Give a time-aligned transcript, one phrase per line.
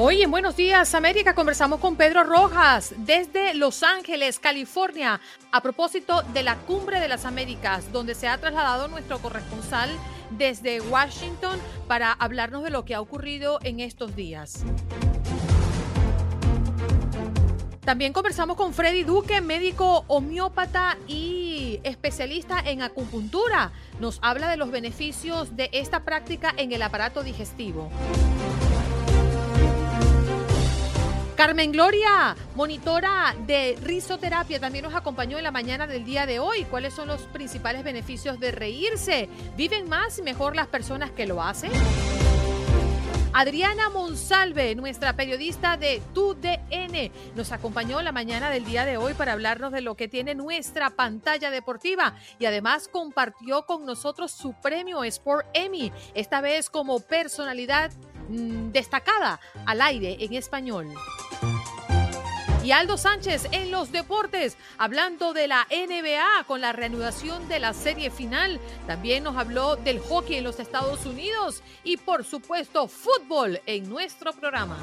[0.00, 5.20] Hoy en Buenos Días América conversamos con Pedro Rojas desde Los Ángeles, California,
[5.50, 9.90] a propósito de la Cumbre de las Américas, donde se ha trasladado nuestro corresponsal
[10.30, 11.58] desde Washington
[11.88, 14.64] para hablarnos de lo que ha ocurrido en estos días.
[17.80, 23.72] También conversamos con Freddy Duque, médico homeópata y especialista en acupuntura.
[23.98, 27.90] Nos habla de los beneficios de esta práctica en el aparato digestivo.
[31.38, 36.64] Carmen Gloria, monitora de risoterapia, también nos acompañó en la mañana del día de hoy.
[36.64, 39.28] ¿Cuáles son los principales beneficios de reírse?
[39.56, 41.70] ¿Viven más y mejor las personas que lo hacen?
[43.32, 49.34] Adriana Monsalve, nuestra periodista de TUDN, nos acompañó la mañana del día de hoy para
[49.34, 55.04] hablarnos de lo que tiene nuestra pantalla deportiva y además compartió con nosotros su premio
[55.04, 57.92] Sport Emmy, esta vez como personalidad
[58.28, 60.92] mm, destacada al aire en español
[62.68, 67.72] y Aldo Sánchez en los deportes, hablando de la NBA con la reanudación de la
[67.72, 68.60] serie final.
[68.86, 74.34] También nos habló del hockey en los Estados Unidos y por supuesto fútbol en nuestro
[74.34, 74.76] programa.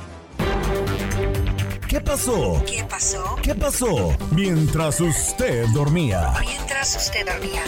[1.95, 2.61] ¿Qué pasó?
[2.67, 3.35] ¿Qué pasó?
[3.41, 4.17] ¿Qué pasó?
[4.31, 6.33] Mientras usted dormía.
[6.41, 7.63] Mientras usted dormía.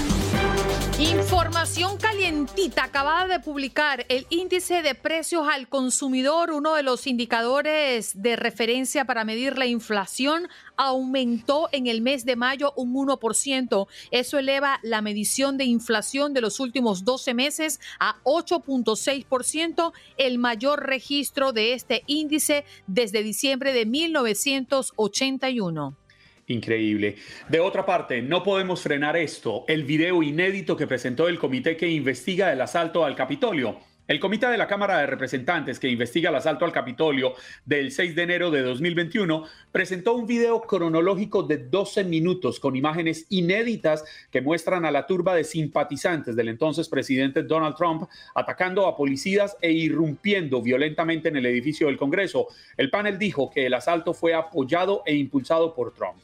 [0.99, 8.21] Información calientita acabada de publicar el índice de precios al consumidor, uno de los indicadores
[8.21, 13.87] de referencia para medir la inflación, aumentó en el mes de mayo un 1%.
[14.11, 20.85] Eso eleva la medición de inflación de los últimos 12 meses a 8.6%, el mayor
[20.85, 25.95] registro de este índice desde diciembre de 1981.
[26.49, 27.17] Increíble.
[27.49, 31.89] De otra parte, no podemos frenar esto, el video inédito que presentó el comité que
[31.89, 33.77] investiga el asalto al Capitolio.
[34.07, 37.33] El comité de la Cámara de Representantes que investiga el asalto al Capitolio
[37.65, 43.25] del 6 de enero de 2021 presentó un video cronológico de 12 minutos con imágenes
[43.27, 48.03] inéditas que muestran a la turba de simpatizantes del entonces presidente Donald Trump
[48.33, 52.47] atacando a policías e irrumpiendo violentamente en el edificio del Congreso.
[52.77, 56.15] El panel dijo que el asalto fue apoyado e impulsado por Trump.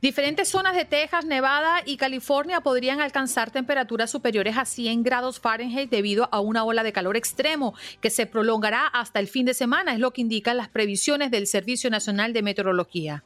[0.00, 5.90] Diferentes zonas de Texas, Nevada y California podrían alcanzar temperaturas superiores a 100 grados Fahrenheit
[5.90, 9.94] debido a una ola de calor extremo que se prolongará hasta el fin de semana,
[9.94, 13.24] es lo que indican las previsiones del Servicio Nacional de Meteorología.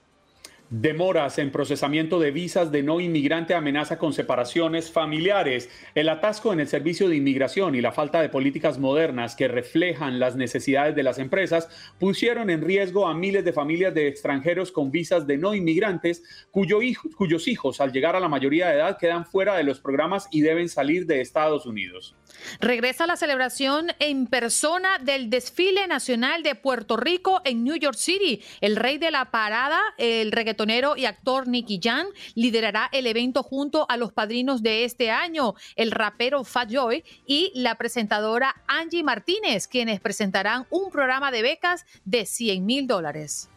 [0.74, 5.68] Demoras en procesamiento de visas de no inmigrante amenaza con separaciones familiares.
[5.94, 10.18] El atasco en el servicio de inmigración y la falta de políticas modernas que reflejan
[10.18, 11.68] las necesidades de las empresas
[11.98, 17.48] pusieron en riesgo a miles de familias de extranjeros con visas de no inmigrantes cuyos
[17.48, 20.70] hijos al llegar a la mayoría de edad quedan fuera de los programas y deben
[20.70, 22.16] salir de Estados Unidos.
[22.60, 28.42] Regresa la celebración en persona del desfile nacional de Puerto Rico en New York City.
[28.62, 30.32] El rey de la parada, el
[30.96, 35.90] y actor Nicky Jan liderará el evento junto a los padrinos de este año, el
[35.90, 42.26] rapero Fat Joy y la presentadora Angie Martínez, quienes presentarán un programa de becas de
[42.26, 43.48] 100 mil dólares.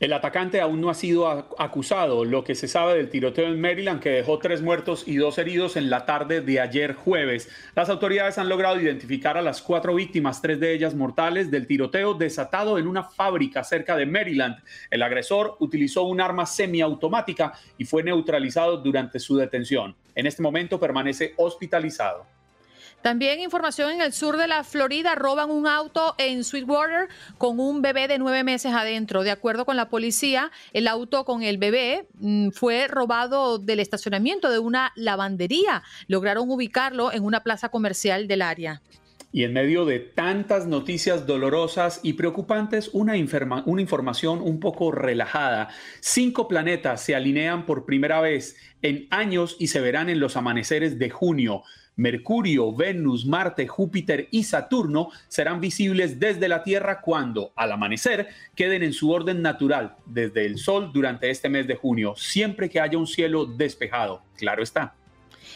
[0.00, 1.26] El atacante aún no ha sido
[1.58, 5.38] acusado, lo que se sabe del tiroteo en Maryland que dejó tres muertos y dos
[5.38, 7.50] heridos en la tarde de ayer jueves.
[7.74, 12.14] Las autoridades han logrado identificar a las cuatro víctimas, tres de ellas mortales, del tiroteo
[12.14, 14.58] desatado en una fábrica cerca de Maryland.
[14.88, 19.96] El agresor utilizó un arma semiautomática y fue neutralizado durante su detención.
[20.14, 22.37] En este momento permanece hospitalizado.
[23.02, 27.08] También información en el sur de la Florida, roban un auto en Sweetwater
[27.38, 29.22] con un bebé de nueve meses adentro.
[29.22, 34.50] De acuerdo con la policía, el auto con el bebé mm, fue robado del estacionamiento
[34.50, 35.84] de una lavandería.
[36.08, 38.82] Lograron ubicarlo en una plaza comercial del área.
[39.30, 43.12] Y en medio de tantas noticias dolorosas y preocupantes, una,
[43.66, 45.68] una, información un poco relajada.
[46.00, 50.98] Cinco planetas se alinean por primera vez en años y se verán en los amaneceres
[50.98, 51.62] de junio.
[51.98, 58.84] Mercurio, Venus, Marte, Júpiter y Saturno serán visibles desde la Tierra cuando, al amanecer, queden
[58.84, 62.96] en su orden natural desde el Sol durante este mes de junio, siempre que haya
[62.96, 64.22] un cielo despejado.
[64.36, 64.94] Claro está.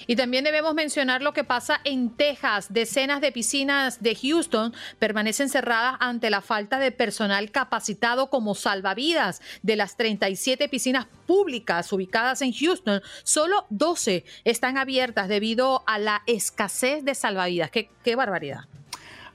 [0.07, 2.73] Y también debemos mencionar lo que pasa en Texas.
[2.73, 9.41] Decenas de piscinas de Houston permanecen cerradas ante la falta de personal capacitado como salvavidas.
[9.63, 16.23] De las 37 piscinas públicas ubicadas en Houston, solo 12 están abiertas debido a la
[16.27, 17.71] escasez de salvavidas.
[17.71, 18.65] Qué, qué barbaridad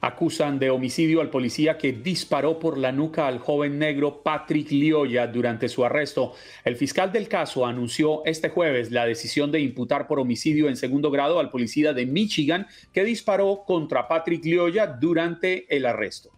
[0.00, 5.26] acusan de homicidio al policía que disparó por la nuca al joven negro Patrick Lioya
[5.26, 6.34] durante su arresto.
[6.64, 11.10] El fiscal del caso anunció este jueves la decisión de imputar por homicidio en segundo
[11.10, 16.30] grado al policía de Michigan que disparó contra Patrick Lioya durante el arresto.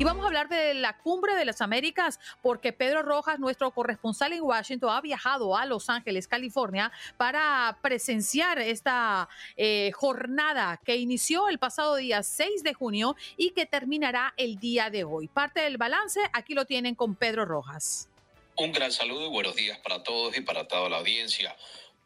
[0.00, 4.32] Y vamos a hablar de la cumbre de las Américas porque Pedro Rojas, nuestro corresponsal
[4.32, 11.50] en Washington, ha viajado a Los Ángeles, California, para presenciar esta eh, jornada que inició
[11.50, 15.28] el pasado día 6 de junio y que terminará el día de hoy.
[15.28, 18.08] Parte del balance, aquí lo tienen con Pedro Rojas.
[18.56, 21.54] Un gran saludo y buenos días para todos y para toda la audiencia.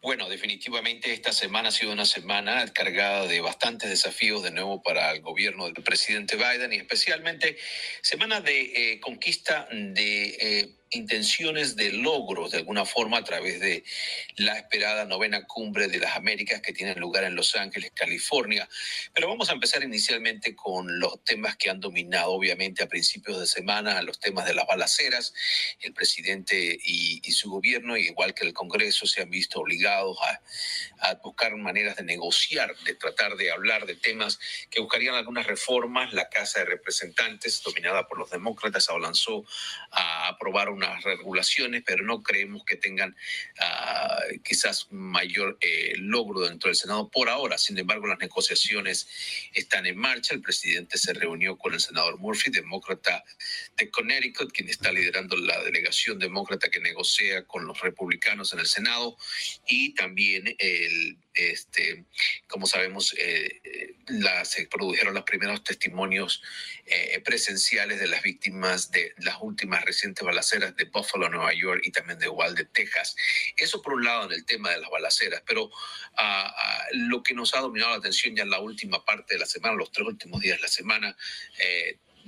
[0.05, 5.11] Bueno, definitivamente esta semana ha sido una semana cargada de bastantes desafíos de nuevo para
[5.13, 7.57] el gobierno del presidente Biden y especialmente
[8.03, 8.61] semana de
[8.93, 10.27] eh, conquista de...
[10.39, 13.85] Eh, intenciones de logros de alguna forma a través de
[14.37, 18.69] la esperada novena cumbre de las Américas que tiene lugar en Los Ángeles, California.
[19.13, 23.47] Pero vamos a empezar inicialmente con los temas que han dominado obviamente a principios de
[23.47, 25.35] semana, los temas de las balaceras.
[25.81, 31.15] El presidente y, su gobierno, igual que el Congreso, se han visto obligados a, a
[31.15, 34.39] buscar maneras de negociar, de tratar de hablar de temas
[34.71, 36.13] que buscarían algunas reformas.
[36.13, 39.45] La Casa de Representantes, dominada por los demócratas, avanzó
[39.91, 43.17] a aprobar una regulaciones, pero no creemos que tengan
[43.61, 47.59] uh, quizás mayor eh, logro dentro del Senado por ahora.
[47.59, 49.09] Sin embargo, las negociaciones
[49.53, 50.35] están en marcha.
[50.35, 53.25] El presidente se reunió con el senador Murphy, demócrata
[53.77, 58.67] de Connecticut, quien está liderando la delegación demócrata que negocia con los republicanos en el
[58.67, 59.17] Senado,
[59.67, 62.05] y también el este,
[62.47, 63.91] como sabemos, eh, eh
[64.45, 66.43] se produjeron los primeros testimonios
[66.85, 71.91] eh, presenciales de las víctimas de las últimas recientes balaceras de Buffalo, Nueva York y
[71.91, 73.17] también de Uvalde, Texas.
[73.57, 75.71] Eso por un lado en el tema de las balaceras, pero
[76.17, 79.47] ah, lo que nos ha dominado la atención ya en la última parte de la
[79.47, 81.17] semana, los tres últimos días de la semana,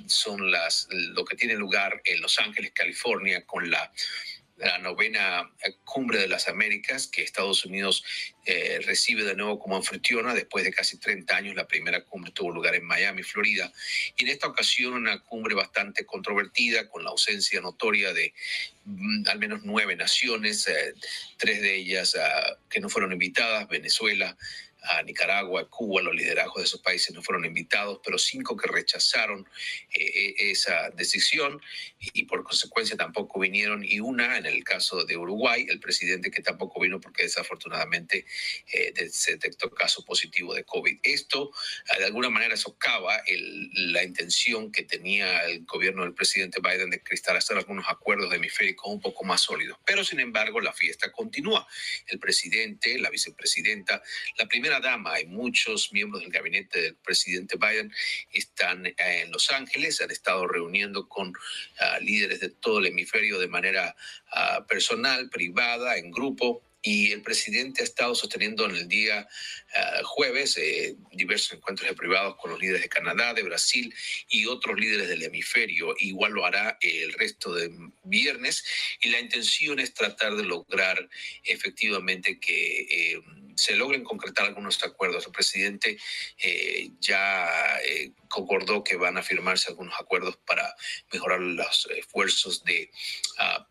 [0.06, 3.93] son las, lo que tiene lugar en Los Ángeles, California, con la
[4.56, 5.50] la novena
[5.85, 8.05] cumbre de las Américas que Estados Unidos
[8.44, 11.55] eh, recibe de nuevo como anfitriona después de casi 30 años.
[11.55, 13.73] La primera cumbre tuvo lugar en Miami, Florida.
[14.17, 18.32] Y en esta ocasión una cumbre bastante controvertida con la ausencia notoria de
[18.85, 20.94] mm, al menos nueve naciones, eh,
[21.37, 24.37] tres de ellas ah, que no fueron invitadas, Venezuela,
[24.82, 29.49] a Nicaragua, Cuba, los liderazgos de esos países no fueron invitados, pero cinco que rechazaron
[29.93, 31.61] eh, eh, esa decisión
[32.12, 36.43] y, por consecuencia tampoco vinieron, y una en el caso de Uruguay, el presidente que
[36.43, 38.26] tampoco vino porque desafortunadamente
[38.73, 40.99] eh, se detectó caso positivo de COVID.
[41.02, 41.50] Esto
[41.99, 43.23] de alguna manera socava
[43.73, 48.93] la intención que tenía el gobierno del presidente Biden de cristalizar algunos acuerdos de hemisféricos
[48.93, 49.78] un poco más sólidos.
[49.84, 51.66] Pero sin embargo, la fiesta continúa.
[52.06, 54.02] El presidente, la vicepresidenta,
[54.38, 57.92] la primera dama y muchos miembros del gabinete del presidente Biden
[58.32, 61.32] están eh, en Los Ángeles, han estado reuniendo con
[61.80, 63.96] ah, líderes de todo el hemisferio de manera
[64.32, 69.26] ah, personal, privada, en grupo y el presidente ha estado sosteniendo en el día
[69.75, 73.92] ah, jueves eh, diversos encuentros de privados con los líderes de Canadá, de Brasil
[74.28, 75.96] y otros líderes del hemisferio.
[75.99, 77.73] Igual lo hará el resto de
[78.04, 78.64] viernes
[79.00, 81.08] y la intención es tratar de lograr
[81.42, 83.23] efectivamente que eh,
[83.57, 85.27] se logren concretar algunos acuerdos.
[85.27, 85.99] El presidente
[86.39, 87.49] eh, ya
[88.29, 90.75] concordó que van a firmarse algunos acuerdos para
[91.13, 92.91] mejorar los esfuerzos de...
[93.39, 93.65] Uh,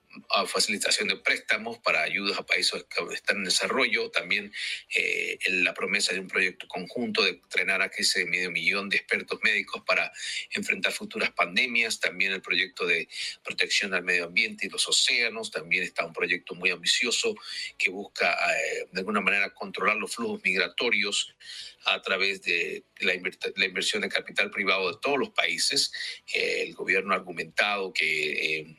[0.48, 4.51] facilitación de préstamos para ayudas a países que están en desarrollo, también
[4.96, 9.39] eh, la promesa de un proyecto conjunto de entrenar a ese medio millón de expertos
[9.44, 10.12] médicos para
[10.51, 13.08] enfrentar futuras pandemias, también el proyecto de
[13.44, 17.36] protección al medio ambiente y los océanos, también está un proyecto muy ambicioso
[17.77, 21.36] que busca eh, de alguna manera controlar los flujos migratorios
[21.86, 23.13] a través de la,
[23.55, 25.91] la inversión de capital privado de todos los países.
[26.34, 28.75] Eh, el gobierno ha argumentado que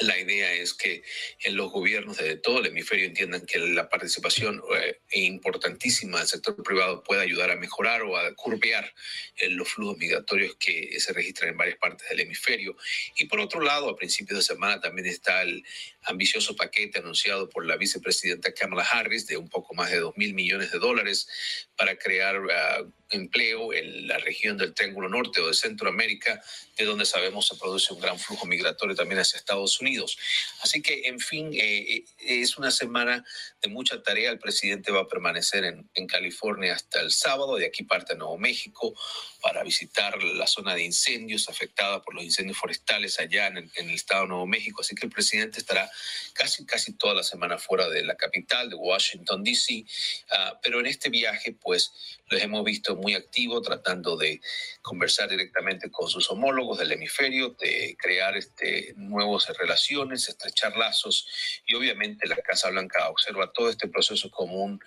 [0.00, 1.02] la idea es que
[1.42, 6.62] en los gobiernos de todo el hemisferio entiendan que la participación eh, importantísima del sector
[6.62, 8.94] privado puede ayudar a mejorar o a curvear
[9.36, 12.76] eh, los flujos migratorios que se registran en varias partes del hemisferio.
[13.16, 15.64] Y por otro lado, a principios de semana también está el
[16.08, 20.34] ambicioso paquete anunciado por la vicepresidenta Kamala Harris de un poco más de 2 mil
[20.34, 21.28] millones de dólares
[21.76, 26.42] para crear ah, empleo en la región del Triángulo Norte o de Centroamérica,
[26.76, 30.18] de donde sabemos se produce un gran flujo migratorio también hacia Estados Unidos.
[30.62, 33.24] Así que, en fin, eh, eh, es una semana
[33.62, 34.30] de mucha tarea.
[34.30, 38.38] El presidente va a permanecer en, California hasta el sábado, de aquí parte a Nuevo
[38.38, 38.94] México
[39.42, 43.94] para visitar la zona de incendios afectada por los incendios forestales allá en en el
[43.94, 44.80] estado de Nuevo México.
[44.80, 45.90] Así que el presidente estará
[46.32, 49.84] casi, casi toda la semana fuera de la capital, de Washington, D.C.
[50.30, 51.92] Uh, pero en este viaje, pues,
[52.28, 54.40] los hemos visto muy activos tratando de
[54.82, 61.26] conversar directamente con sus homólogos del hemisferio, de crear este, nuevas relaciones, estrechar lazos
[61.66, 64.80] y obviamente la Casa Blanca observa todo este proceso como un...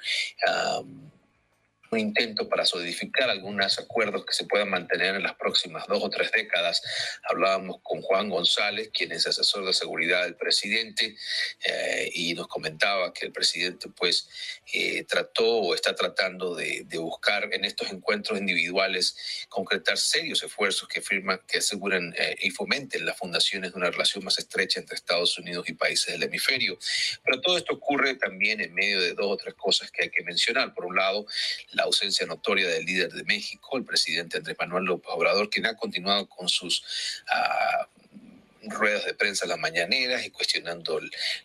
[0.48, 1.12] Um,
[1.92, 6.10] un intento para solidificar algunos acuerdos que se puedan mantener en las próximas dos o
[6.10, 6.82] tres décadas.
[7.30, 11.18] Hablábamos con Juan González, quien es asesor de seguridad del presidente,
[11.66, 14.30] eh, y nos comentaba que el presidente pues
[14.74, 20.88] eh, trató o está tratando de, de, buscar en estos encuentros individuales concretar serios esfuerzos
[20.88, 24.96] que firman, que aseguren eh, y fomenten las fundaciones de una relación más estrecha entre
[24.96, 26.80] Estados Unidos y países del hemisferio.
[27.26, 30.24] Pero todo esto ocurre también en medio de dos o tres cosas que hay que
[30.24, 30.74] mencionar.
[30.74, 31.26] Por un lado,
[31.81, 35.66] la la ausencia notoria del líder de México, el presidente Andrés Manuel López Obrador, quien
[35.66, 36.84] ha continuado con sus
[37.28, 41.02] uh, ruedas de prensa las mañaneras y cuestionando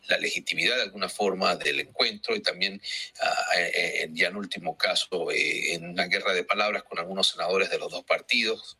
[0.08, 2.74] la legitimidad de alguna forma del encuentro y también
[3.22, 7.70] uh, en, ya en último caso eh, en una guerra de palabras con algunos senadores
[7.70, 8.76] de los dos partidos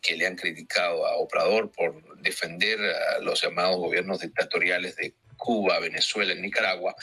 [0.00, 2.78] que le han criticado a Obrador por defender
[3.20, 6.94] los llamados gobiernos dictatoriales de Cuba, Venezuela, Nicaragua.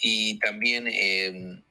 [0.00, 1.62] Y también eh,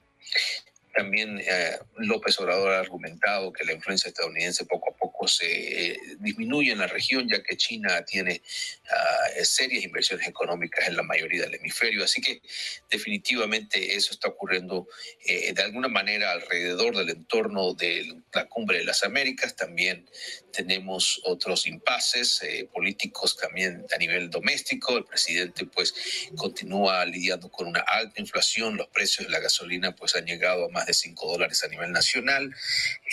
[0.98, 6.00] también eh, López Obrador ha argumentado que la influencia estadounidense poco a poco se eh,
[6.18, 11.42] disminuye en la región, ya que China tiene uh, serias inversiones económicas en la mayoría
[11.42, 12.02] del hemisferio.
[12.02, 12.42] Así que
[12.90, 14.88] definitivamente eso está ocurriendo
[15.24, 19.54] eh, de alguna manera alrededor del entorno de la cumbre de las Américas.
[19.54, 20.08] También
[20.52, 24.98] tenemos otros impases eh, políticos también a nivel doméstico.
[24.98, 25.94] El presidente pues
[26.36, 28.76] continúa lidiando con una alta inflación.
[28.76, 31.92] Los precios de la gasolina pues han llegado a más de 5 dólares a nivel
[31.92, 32.54] nacional.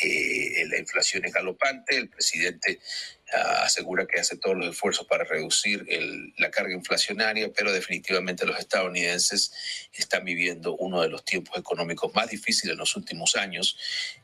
[0.01, 1.97] Eh, la inflación es galopante.
[1.97, 2.79] El presidente
[3.33, 8.59] asegura que hace todos los esfuerzos para reducir el, la carga inflacionaria, pero definitivamente los
[8.59, 9.51] estadounidenses
[9.93, 13.77] están viviendo uno de los tiempos económicos más difíciles en los últimos años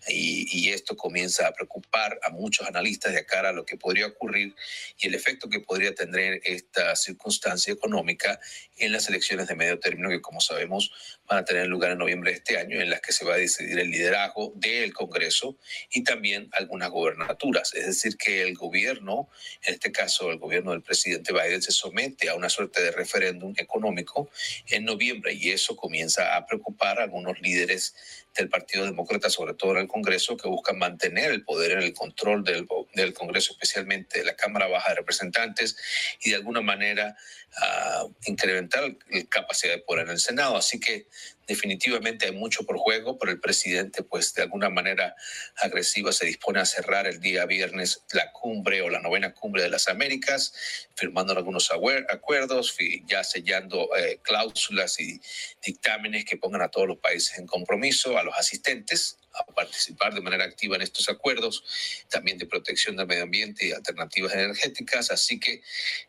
[0.08, 4.08] y, y, esto comienza a preocupar a muchos analistas de cara a lo que podría
[4.08, 4.55] ocurrir
[4.98, 8.39] y el efecto que podría tener esta circunstancia económica
[8.77, 10.91] en las elecciones de medio término que como sabemos
[11.27, 13.38] van a tener lugar en noviembre de este año en las que se va a
[13.38, 15.58] decidir el liderazgo del Congreso
[15.89, 20.81] y también algunas gobernaturas, es decir, que el gobierno en este caso el gobierno del
[20.81, 24.29] presidente Biden, se somete a una suerte de referéndum económico
[24.67, 27.95] en noviembre y eso comienza a preocupar a algunos líderes
[28.36, 31.93] del Partido Demócrata, sobre todo en el Congreso, que buscan mantener el poder en el
[31.93, 32.65] control del,
[33.13, 35.75] Congreso, especialmente de la Cámara Baja de Representantes,
[36.21, 37.15] y de alguna manera
[37.57, 40.55] uh, incrementar la capacidad de poder en el Senado.
[40.55, 41.07] Así que
[41.51, 45.15] definitivamente hay mucho por juego, pero el presidente, pues de alguna manera
[45.58, 49.70] agresiva, se dispone a cerrar el día viernes la cumbre o la novena cumbre de
[49.70, 50.53] las Américas,
[50.96, 55.20] firmando algunos acuerdos, ya sellando eh, cláusulas y
[55.65, 60.21] dictámenes que pongan a todos los países en compromiso, a los asistentes a participar de
[60.21, 61.63] manera activa en estos acuerdos,
[62.09, 65.11] también de protección del medio ambiente y alternativas energéticas.
[65.11, 65.61] Así que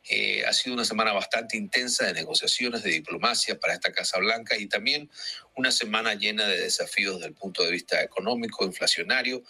[0.08, 4.56] eh, ha sido una semana bastante intensa de negociaciones, de diplomacia para esta Casa Blanca
[4.56, 5.10] y también
[5.54, 9.42] una semana llena de desafíos desde el punto de vista económico, inflacionario,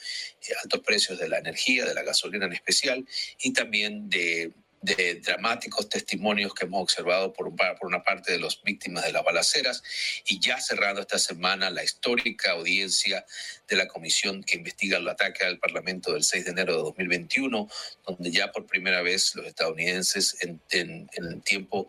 [0.49, 3.07] eh, altos precios de la energía, de la gasolina en especial,
[3.41, 4.53] y también de
[4.83, 9.25] de dramáticos testimonios que hemos observado por, por una parte de las víctimas de las
[9.25, 9.83] balaceras
[10.27, 13.25] y ya cerrando esta semana la histórica audiencia
[13.69, 17.69] de la comisión que investiga el ataque al Parlamento del 6 de enero de 2021,
[18.07, 21.89] donde ya por primera vez los estadounidenses en, en, en tiempo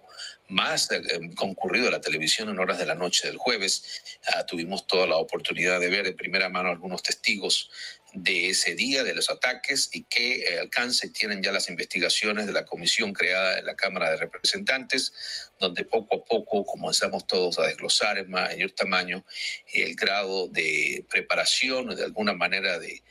[0.49, 1.01] más eh,
[1.35, 4.03] concurrido a la televisión en horas de la noche del jueves.
[4.27, 7.69] Uh, tuvimos toda la oportunidad de ver de primera mano algunos testigos
[8.13, 12.53] de ese día, de los ataques y qué eh, alcance tienen ya las investigaciones de
[12.53, 15.13] la comisión creada en la Cámara de Representantes,
[15.59, 19.25] donde poco a poco comenzamos todos a desglosar en mayor tamaño
[19.73, 23.01] el grado de preparación, de alguna manera de,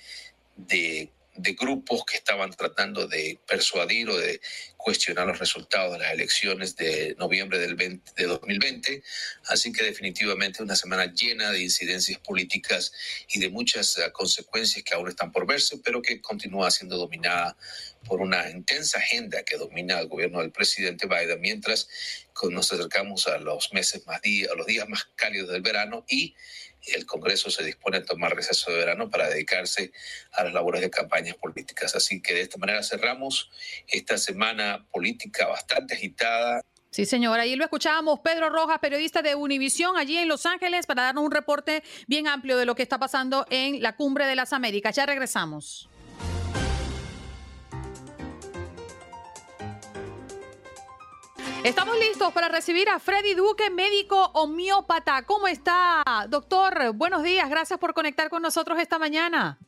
[0.56, 4.40] de de grupos que estaban tratando de persuadir o de
[4.76, 9.02] cuestionar los resultados de las elecciones de noviembre del de 2020.
[9.46, 12.92] Así que definitivamente una semana llena de incidencias políticas
[13.32, 17.56] y de muchas uh, consecuencias que aún están por verse, pero que continúa siendo dominada
[18.04, 21.88] por una intensa agenda que domina el gobierno del presidente Biden, mientras
[22.50, 26.34] nos acercamos a los meses más días, a los días más cálidos del verano y
[26.86, 29.92] el Congreso se dispone a tomar receso de verano para dedicarse
[30.32, 31.94] a las labores de campañas políticas.
[31.94, 33.50] Así que de esta manera cerramos
[33.88, 36.62] esta semana política bastante agitada.
[36.90, 37.42] Sí, señora.
[37.42, 41.30] Ahí lo escuchábamos, Pedro Rojas, periodista de Univisión, allí en Los Ángeles, para darnos un
[41.30, 44.94] reporte bien amplio de lo que está pasando en la Cumbre de las Américas.
[44.94, 45.88] Ya regresamos.
[51.64, 55.22] Estamos listos para recibir a Freddy Duque, médico homeópata.
[55.22, 56.92] ¿Cómo está, doctor?
[56.92, 59.60] Buenos días, gracias por conectar con nosotros esta mañana.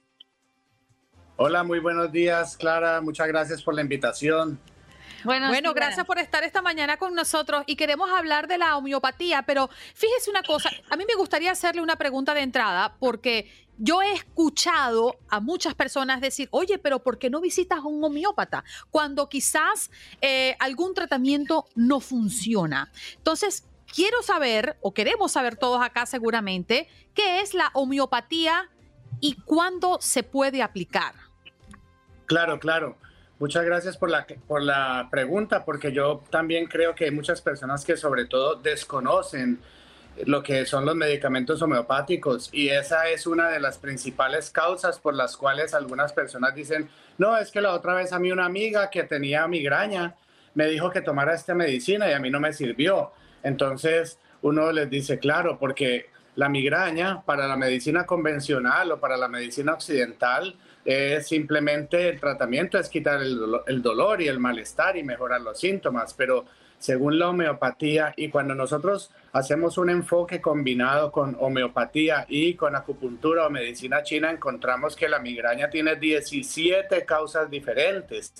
[1.37, 3.01] Hola, muy buenos días, Clara.
[3.01, 4.59] Muchas gracias por la invitación.
[5.23, 9.71] bueno, gracias por estar esta mañana con nosotros y queremos hablar de la homeopatía, pero
[9.95, 14.13] fíjese una cosa, a mí me gustaría hacerle una pregunta de entrada porque yo he
[14.13, 18.65] escuchado a muchas personas decir, oye, pero ¿por qué no visitas a un homeópata?
[18.91, 19.91] Cuando quizás
[20.21, 22.91] eh, algún tratamiento no funciona.
[23.17, 28.71] Entonces, quiero saber, o queremos saber todos acá seguramente, qué es la homeopatía
[29.21, 31.15] y cuándo se puede aplicar.
[32.27, 32.97] Claro, claro.
[33.41, 37.85] Muchas gracias por la, por la pregunta, porque yo también creo que hay muchas personas
[37.85, 39.61] que sobre todo desconocen
[40.27, 45.15] lo que son los medicamentos homeopáticos y esa es una de las principales causas por
[45.15, 48.91] las cuales algunas personas dicen, no, es que la otra vez a mí una amiga
[48.91, 50.15] que tenía migraña
[50.55, 53.11] me dijo que tomara esta medicina y a mí no me sirvió.
[53.43, 56.07] Entonces uno les dice, claro, porque
[56.37, 62.79] la migraña para la medicina convencional o para la medicina occidental es simplemente el tratamiento,
[62.79, 66.45] es quitar el, el dolor y el malestar y mejorar los síntomas, pero
[66.85, 73.47] según la homeopatía y cuando nosotros hacemos un enfoque combinado con homeopatía y con acupuntura
[73.47, 78.35] o medicina china, encontramos que la migraña tiene 17 causas diferentes.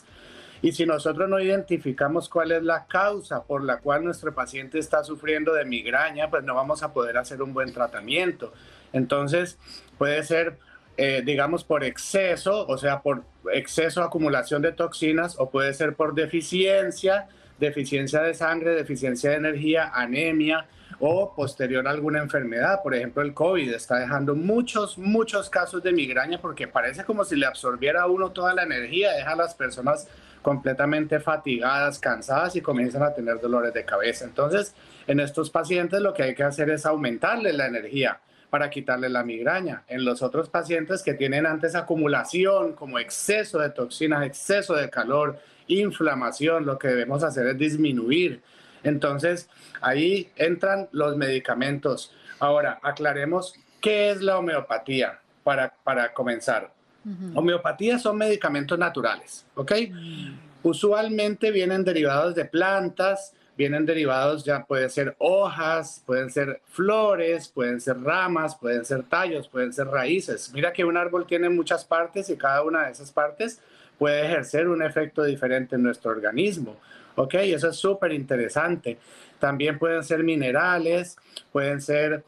[0.61, 5.03] Y si nosotros no identificamos cuál es la causa por la cual nuestro paciente está
[5.05, 8.53] sufriendo de migraña, pues no vamos a poder hacer un buen tratamiento.
[8.93, 9.57] Entonces,
[9.97, 10.59] puede ser,
[10.99, 13.23] eh, digamos, por exceso, o sea, por
[13.55, 17.27] exceso acumulación de toxinas, o puede ser por deficiencia,
[17.59, 20.67] deficiencia de sangre, deficiencia de energía, anemia
[21.01, 22.83] o posterior a alguna enfermedad.
[22.83, 27.37] Por ejemplo, el COVID está dejando muchos, muchos casos de migraña porque parece como si
[27.37, 30.09] le absorbiera a uno toda la energía, deja a las personas
[30.43, 34.25] completamente fatigadas, cansadas y comienzan a tener dolores de cabeza.
[34.27, 34.75] Entonces,
[35.07, 39.25] en estos pacientes lo que hay que hacer es aumentarle la energía para quitarle la
[39.25, 39.83] migraña.
[39.89, 45.41] En los otros pacientes que tienen antes acumulación, como exceso de toxinas, exceso de calor,
[45.67, 48.43] inflamación, lo que debemos hacer es disminuir.
[48.83, 49.49] Entonces,
[49.81, 52.13] ahí entran los medicamentos.
[52.39, 56.73] Ahora, aclaremos qué es la homeopatía para, para comenzar.
[57.35, 59.73] Homeopatía son medicamentos naturales, ¿ok?
[59.91, 60.39] Mm.
[60.63, 67.81] Usualmente vienen derivados de plantas, vienen derivados ya pueden ser hojas, pueden ser flores, pueden
[67.81, 70.51] ser ramas, pueden ser tallos, pueden ser raíces.
[70.53, 73.61] Mira que un árbol tiene muchas partes y cada una de esas partes
[73.99, 76.77] puede ejercer un efecto diferente en nuestro organismo.
[77.17, 77.35] ¿Ok?
[77.35, 78.99] Eso es súper interesante.
[79.39, 81.17] También pueden ser minerales,
[81.53, 82.25] pueden ser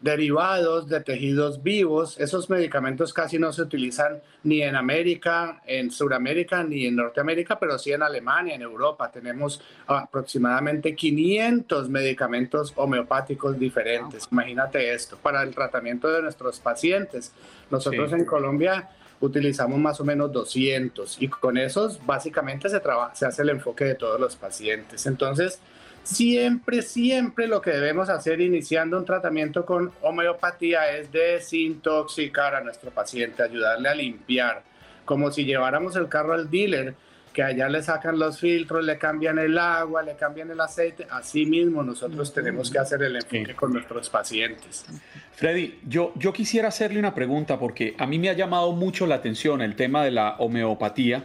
[0.00, 2.18] derivados de tejidos vivos.
[2.20, 7.78] Esos medicamentos casi no se utilizan ni en América, en Sudamérica, ni en Norteamérica, pero
[7.78, 9.10] sí en Alemania, en Europa.
[9.10, 14.28] Tenemos aproximadamente 500 medicamentos homeopáticos diferentes.
[14.30, 17.32] Imagínate esto, para el tratamiento de nuestros pacientes.
[17.70, 18.88] Nosotros en Colombia
[19.20, 22.80] utilizamos más o menos 200 y con esos básicamente se,
[23.14, 25.06] se hace el enfoque de todos los pacientes.
[25.06, 25.60] Entonces,
[26.02, 32.90] siempre, siempre lo que debemos hacer iniciando un tratamiento con homeopatía es desintoxicar a nuestro
[32.90, 34.62] paciente, ayudarle a limpiar,
[35.04, 36.94] como si lleváramos el carro al dealer
[37.36, 41.06] que allá le sacan los filtros, le cambian el agua, le cambian el aceite.
[41.10, 44.86] Así mismo nosotros tenemos que hacer el enfoque con nuestros pacientes.
[45.34, 49.16] Freddy, yo, yo quisiera hacerle una pregunta porque a mí me ha llamado mucho la
[49.16, 51.24] atención el tema de la homeopatía.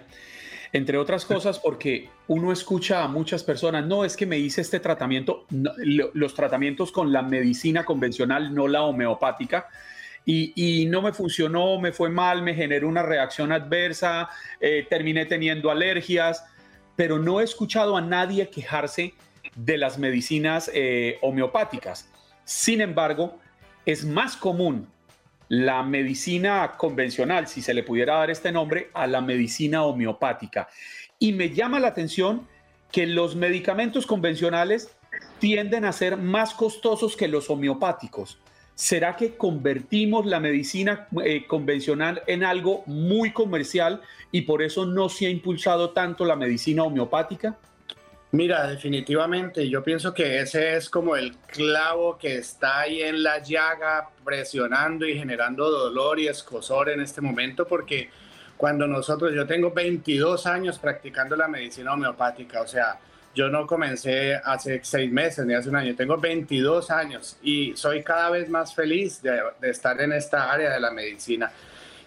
[0.73, 4.81] Entre otras cosas porque uno escucha a muchas personas, no es que me hice este
[4.81, 9.69] tratamiento, los tratamientos con la medicina convencional, no la homeopática,
[10.25, 14.29] y, no me funcionó, me fue mal, me generó una reacción adversa,
[14.59, 16.45] eh, terminé teniendo alergias,
[16.95, 19.13] pero no he escuchado a nadie quejarse
[19.55, 22.09] de las medicinas eh, homeopáticas.
[22.45, 23.39] Sin embargo,
[23.85, 24.87] es más común
[25.49, 30.69] la medicina convencional, si se le pudiera dar este nombre, a la medicina homeopática.
[31.19, 32.47] Y me llama la atención
[32.91, 34.95] que los medicamentos convencionales
[35.39, 38.40] tienden a ser más costosos que los homeopáticos.
[38.81, 45.07] ¿Será que convertimos la medicina eh, convencional en algo muy comercial y por eso no
[45.07, 47.55] se ha impulsado tanto la medicina homeopática?
[48.31, 53.37] Mira, definitivamente, yo pienso que ese es como el clavo que está ahí en la
[53.37, 58.09] llaga, presionando y generando dolor y escosor en este momento, porque
[58.57, 62.99] cuando nosotros, yo tengo 22 años practicando la medicina homeopática, o sea,
[63.33, 68.03] yo no comencé hace seis meses ni hace un año, tengo 22 años y soy
[68.03, 71.51] cada vez más feliz de, estar en esta área de la medicina.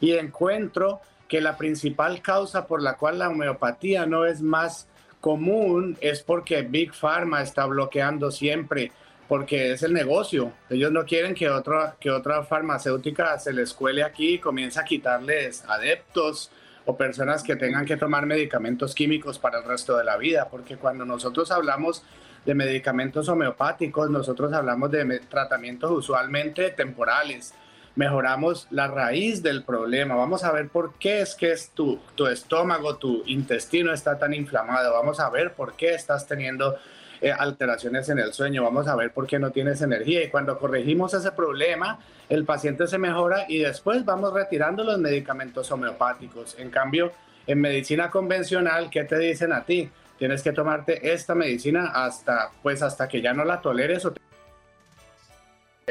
[0.01, 4.87] Y encuentro que la principal causa por la cual la homeopatía no es más
[5.21, 8.93] común es porque Big Pharma está bloqueando siempre,
[9.27, 10.53] porque es el negocio.
[10.69, 14.85] Ellos no quieren que otra, que otra farmacéutica se les cuele aquí y comience a
[14.85, 16.51] quitarles adeptos
[16.87, 20.77] o personas que tengan que tomar medicamentos químicos para el resto de la vida, porque
[20.77, 22.03] cuando nosotros hablamos
[22.45, 27.55] de medicamentos homeopáticos, nosotros hablamos de tratamientos usualmente temporales
[27.97, 30.15] mejoramos la raíz del problema.
[30.15, 34.35] Vamos a ver por qué es que es tu, tu estómago, tu intestino está tan
[34.35, 34.93] inflamado.
[34.93, 36.77] Vamos a ver por qué estás teniendo
[37.25, 38.63] eh, alteraciones en el sueño.
[38.63, 40.23] Vamos a ver por qué no tienes energía.
[40.23, 45.73] Y cuando corregimos ese problema, el paciente se mejora y después vamos retirando los medicamentos
[45.73, 46.55] homeopáticos.
[46.59, 47.13] En cambio,
[47.47, 49.91] en medicina convencional, ¿qué te dicen a ti?
[50.19, 54.13] Tienes que tomarte esta medicina hasta, pues, hasta que ya no la toleres o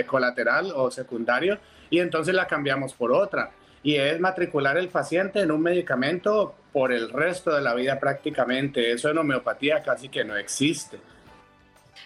[0.06, 1.58] colateral o secundario
[1.90, 3.50] y entonces la cambiamos por otra.
[3.82, 8.92] Y es matricular el paciente en un medicamento por el resto de la vida prácticamente.
[8.92, 11.00] Eso en homeopatía casi que no existe.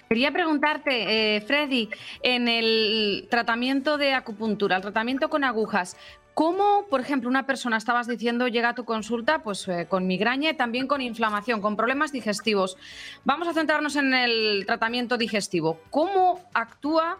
[0.08, 1.90] Quería preguntarte, eh, Freddy,
[2.24, 5.98] en el tratamiento de acupuntura, el tratamiento con agujas,
[6.34, 10.52] ¿cómo, por ejemplo, una persona, estabas diciendo, llega a tu consulta pues, eh, con migraña
[10.52, 12.78] y también con inflamación, con problemas digestivos?
[13.26, 15.80] Vamos a centrarnos en el tratamiento digestivo.
[15.90, 17.18] ¿Cómo actúa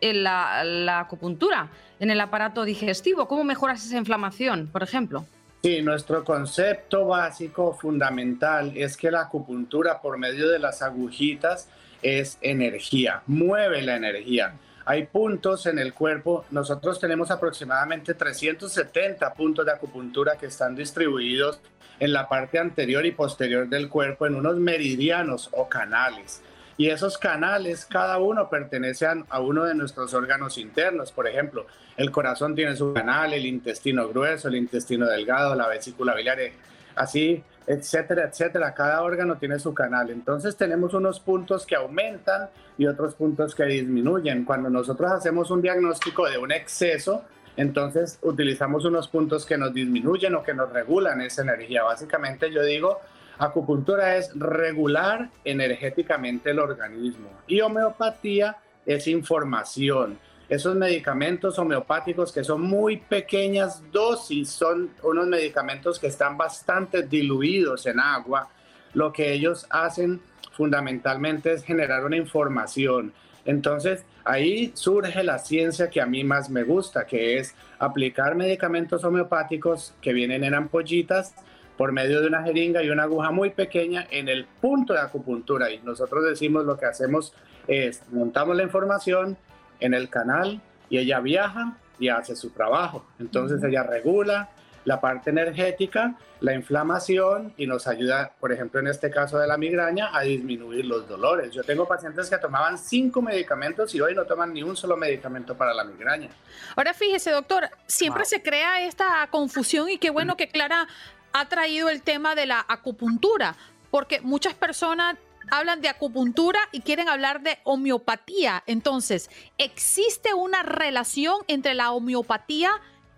[0.00, 3.26] en la, acupuntura, en el aparato digestivo?
[3.28, 5.26] ¿Cómo mejoras esa inflamación, por ejemplo?
[5.62, 11.68] Sí, nuestro concepto básico fundamental es que la acupuntura por medio de las agujitas
[12.00, 14.54] es energía, mueve la energía.
[14.86, 21.60] Hay puntos en el cuerpo, nosotros tenemos aproximadamente 370 puntos de acupuntura que están distribuidos
[21.98, 26.42] en la parte anterior y posterior del cuerpo en unos meridianos o canales.
[26.80, 31.12] Y esos canales, cada uno pertenece a, uno de nuestros órganos internos.
[31.12, 31.66] Por ejemplo,
[31.98, 36.54] el corazón tiene su canal, el intestino grueso, el intestino delgado, la vesícula biliar, eh,
[36.94, 38.72] así, etcétera, etcétera.
[38.72, 40.08] Cada órgano tiene su canal.
[40.08, 44.46] Entonces tenemos unos puntos que aumentan y otros puntos que disminuyen.
[44.46, 47.26] Cuando nosotros hacemos un diagnóstico de un exceso,
[47.58, 51.82] entonces utilizamos unos puntos que nos disminuyen o que nos regulan esa energía.
[51.82, 53.02] Básicamente yo digo
[53.40, 60.18] Acupuntura es regular energéticamente el organismo y homeopatía es información.
[60.46, 67.86] Esos medicamentos homeopáticos que son muy pequeñas dosis son unos medicamentos que están bastante diluidos
[67.86, 68.50] en agua.
[68.92, 70.20] Lo que ellos hacen
[70.52, 73.14] fundamentalmente es generar una información.
[73.46, 79.02] Entonces, ahí surge la ciencia que a mí más me gusta, que es aplicar medicamentos
[79.02, 81.34] homeopáticos que vienen en ampollitas
[81.80, 85.70] por medio de una jeringa y una aguja muy pequeña en el punto de acupuntura.
[85.70, 87.32] Y nosotros decimos lo que hacemos
[87.66, 89.38] es montamos la información
[89.80, 93.06] en el canal y ella viaja y hace su trabajo.
[93.18, 94.50] Entonces ella regula
[94.84, 99.56] la parte energética, la inflamación y nos ayuda, por ejemplo, en este caso de la
[99.56, 101.50] migraña, a disminuir los dolores.
[101.50, 105.56] Yo tengo pacientes que tomaban cinco medicamentos y hoy no toman ni un solo medicamento
[105.56, 106.28] para la migraña.
[106.76, 110.86] Ahora fíjese, doctor, siempre se crea esta confusión y qué bueno que Clara
[111.32, 113.56] ha traído el tema de la acupuntura,
[113.90, 115.16] porque muchas personas
[115.50, 118.62] hablan de acupuntura y quieren hablar de homeopatía.
[118.66, 122.72] Entonces, ¿existe una relación entre la homeopatía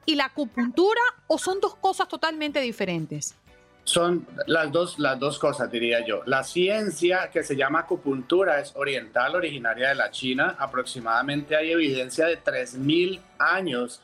[0.06, 3.36] y la acupuntura o son dos cosas totalmente diferentes?
[3.84, 6.22] Son las dos, las dos cosas, diría yo.
[6.24, 10.54] La ciencia que se llama acupuntura es oriental, originaria de la China.
[10.58, 14.00] Aproximadamente hay evidencia de 3.000 años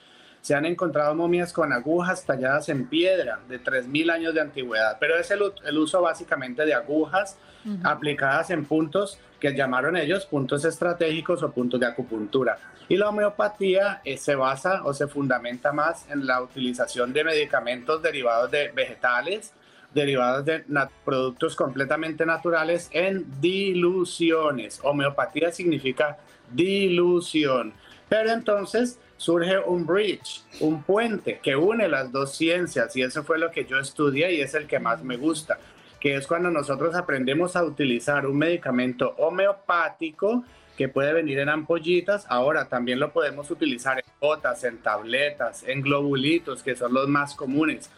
[0.48, 5.18] se han encontrado momias con agujas talladas en piedra de 3.000 años de antigüedad, pero
[5.18, 5.42] es el,
[5.76, 7.36] uso básicamente de agujas
[7.84, 12.58] aplicadas en puntos que llamaron ellos puntos estratégicos o puntos de acupuntura.
[12.88, 18.00] Y la homeopatía eh, se basa o se fundamenta más en la utilización de medicamentos
[18.00, 19.52] derivados de vegetales,
[19.92, 20.64] derivados de
[21.04, 24.80] productos completamente naturales en diluciones.
[24.82, 26.16] Homeopatía significa
[26.50, 27.74] dilución.
[28.08, 33.38] Pero entonces surge un bridge, un puente que une las dos ciencias y eso fue
[33.38, 35.58] lo que yo estudié y es el que más me gusta,
[36.00, 40.44] que es cuando nosotros aprendemos a utilizar un medicamento homeopático
[40.76, 45.82] que puede venir en ampollitas, ahora también lo podemos utilizar en gotas, en tabletas, en
[45.82, 47.90] globulitos, que son los más comunes.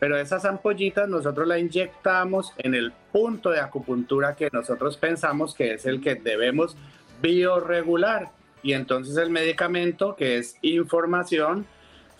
[0.00, 5.74] Pero esas ampollitas nosotros las inyectamos en el punto de acupuntura que nosotros pensamos que
[5.74, 6.76] es el que debemos
[7.22, 8.32] bioregular.
[8.64, 11.66] Y entonces el medicamento, que es información,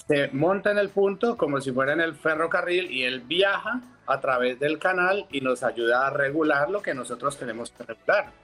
[0.06, 4.20] se monta en el punto como si fuera en el ferrocarril y él viaja a
[4.20, 8.43] través del canal y nos ayuda a regular lo que nosotros tenemos que regular.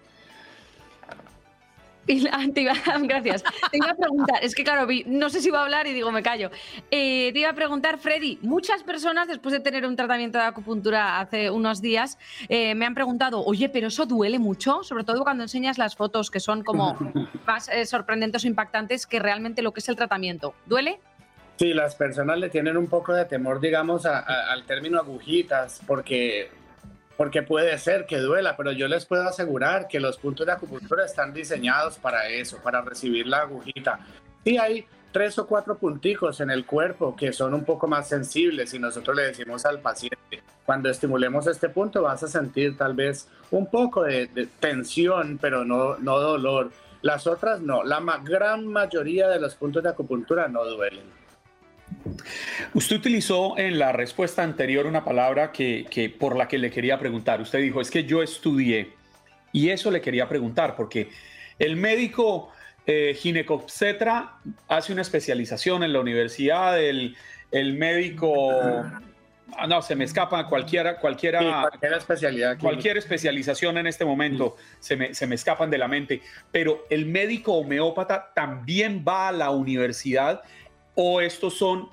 [3.03, 3.43] gracias.
[3.71, 6.11] Te iba a preguntar, es que claro, no sé si va a hablar y digo,
[6.13, 6.51] me callo.
[6.91, 11.21] Eh, te iba a preguntar, Freddy, muchas personas después de tener un tratamiento de acupuntura
[11.21, 15.45] hace unos días eh, me han preguntado, oye, pero eso duele mucho, sobre todo cuando
[15.45, 16.97] enseñas las fotos que son como
[17.47, 20.55] más eh, sorprendentes o impactantes que realmente lo que es el tratamiento.
[20.67, 21.01] ¿Duele?
[21.57, 26.49] Sí, las personas le tienen un poco de temor, digamos, al término agujitas, porque
[27.21, 31.05] porque puede ser que duela, pero yo les puedo asegurar que los puntos de acupuntura
[31.05, 34.01] están diseñados para eso, para recibir la agujita.
[34.43, 38.73] Y hay tres o cuatro punticos en el cuerpo que son un poco más sensibles
[38.73, 43.29] y nosotros le decimos al paciente, cuando estimulemos este punto vas a sentir tal vez
[43.51, 46.71] un poco de, de tensión, pero no, no dolor.
[47.03, 51.05] Las otras no, la gran mayoría de los puntos de acupuntura no duelen.
[52.75, 57.41] Usted utilizó en la respuesta anterior una palabra que, por la que le quería preguntar.
[57.41, 58.93] Usted dijo, es que yo estudié
[59.53, 61.09] y eso le quería preguntar porque
[61.59, 62.51] el médico
[62.87, 67.17] eh, ginecobstetra hace una especialización en la universidad, el,
[67.51, 68.51] el médico...
[69.57, 72.57] Ah, no, se me escapa cualquiera, cualquiera, cualquier especialidad.
[72.61, 76.23] Cualquier especialización en este momento se, me, se me escapan de la mente.
[76.53, 80.43] Pero el médico homeópata también va a la universidad
[80.95, 81.89] o estos son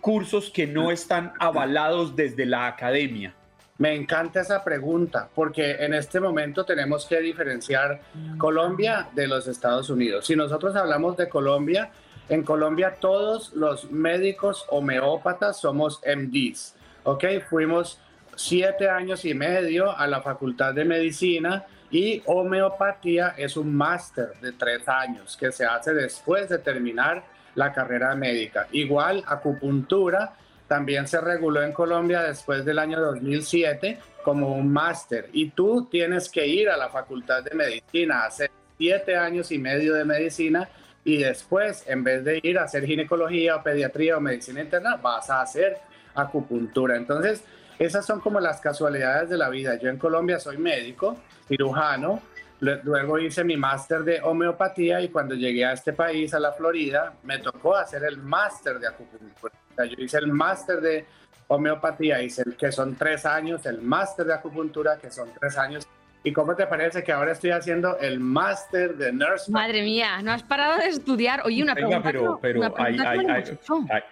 [0.00, 3.34] cursos que no están avalados desde la academia?
[3.78, 8.00] Me encanta esa pregunta porque en este momento tenemos que diferenciar
[8.36, 10.26] Colombia de los Estados Unidos.
[10.26, 11.90] Si nosotros hablamos de Colombia,
[12.28, 17.24] en Colombia todos los médicos homeópatas somos MDs, ¿ok?
[17.48, 18.00] Fuimos
[18.34, 24.52] siete años y medio a la Facultad de Medicina y homeopatía es un máster de
[24.52, 27.24] tres años que se hace después de terminar
[27.58, 28.68] la carrera médica.
[28.70, 30.32] Igual, acupuntura
[30.68, 36.28] también se reguló en Colombia después del año 2007 como un máster y tú tienes
[36.28, 40.68] que ir a la facultad de medicina, hacer siete años y medio de medicina
[41.02, 45.28] y después, en vez de ir a hacer ginecología o pediatría o medicina interna, vas
[45.28, 45.78] a hacer
[46.14, 46.96] acupuntura.
[46.96, 47.42] Entonces,
[47.78, 49.76] esas son como las casualidades de la vida.
[49.76, 51.16] Yo en Colombia soy médico,
[51.48, 52.22] cirujano,
[52.60, 57.14] Luego hice mi máster de homeopatía y cuando llegué a este país, a la Florida,
[57.22, 59.54] me tocó hacer el máster de acupuntura.
[59.76, 61.06] yo hice el máster de
[61.46, 65.86] homeopatía, hice el que son tres años, el máster de acupuntura, que son tres años,
[66.24, 69.50] ¿Y cómo te parece que ahora estoy haciendo el máster de nurse?
[69.52, 71.42] Madre mía, no has parado de estudiar.
[71.44, 72.02] Oye, una pregunta.
[72.02, 72.74] pero, pero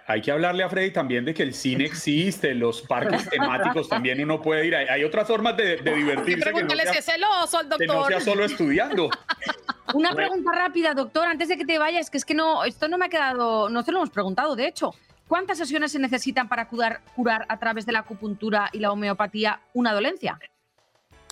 [0.07, 4.23] hay, que hablarle a Freddy también de que el cine existe, los parques temáticos también
[4.23, 4.77] uno puede ir.
[4.77, 6.53] Hay, otras formas de, divertirse.
[6.53, 7.79] Que no, sea, si es celoso, doctor.
[7.79, 9.11] que no sea solo estudiando.
[9.95, 12.99] Una pregunta rápida, doctor, antes de que te vayas, que es que no, esto no
[12.99, 14.95] me ha quedado, no te lo hemos preguntado, de hecho.
[15.29, 19.61] ¿Cuántas sesiones se necesitan para curar, curar a través de la acupuntura y la homeopatía
[19.75, 20.39] una dolencia?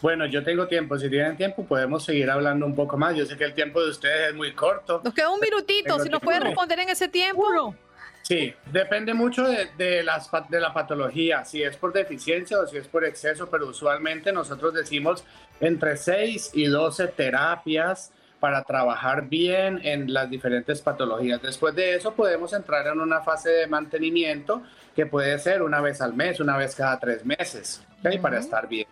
[0.04, 0.98] Bueno, yo tengo tiempo.
[0.98, 3.16] Si tienen tiempo, podemos seguir hablando un poco más.
[3.16, 5.00] Yo sé que el tiempo de ustedes es muy corto.
[5.02, 5.98] Nos queda un minutito.
[5.98, 7.74] si nos puede responder en ese tiempo.
[8.20, 12.86] Sí, depende mucho de, las, de la patología, si es por deficiencia o si es
[12.86, 15.24] por exceso, pero usualmente nosotros decimos
[15.58, 21.40] entre 6 y 12 terapias para trabajar bien en las diferentes patologías.
[21.40, 24.64] Después de eso podemos entrar en una fase de mantenimiento
[24.94, 27.82] que puede ser una vez al mes, una vez cada tres meses,
[28.20, 28.86] para estar bien.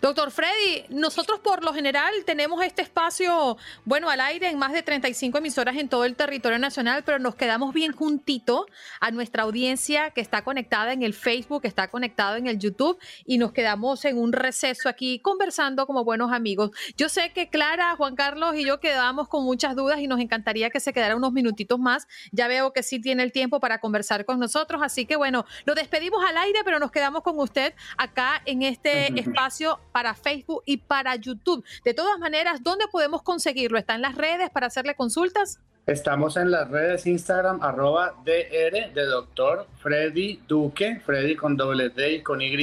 [0.00, 4.82] Doctor Freddy, nosotros por lo general tenemos este espacio, bueno, al aire en más de
[4.82, 8.66] 35 emisoras en todo el territorio nacional, pero nos quedamos bien juntito
[9.00, 12.98] a nuestra audiencia que está conectada en el Facebook, que está conectada en el YouTube
[13.24, 16.70] y nos quedamos en un receso aquí conversando como buenos amigos.
[16.96, 20.70] Yo sé que Clara, Juan Carlos y yo quedamos con muchas dudas y nos encantaría
[20.70, 22.08] que se quedara unos minutitos más.
[22.32, 25.74] Ya veo que sí tiene el tiempo para conversar con nosotros, así que bueno, lo
[25.74, 29.59] despedimos al aire, pero nos quedamos con usted acá en este espacio
[29.92, 31.64] para Facebook y para YouTube.
[31.84, 33.78] De todas maneras, ¿dónde podemos conseguirlo?
[33.78, 35.58] ¿Está en las redes para hacerle consultas?
[35.86, 42.16] Estamos en las redes Instagram, arroba DR de doctor Freddy Duque, Freddy con doble D
[42.16, 42.56] y con Y,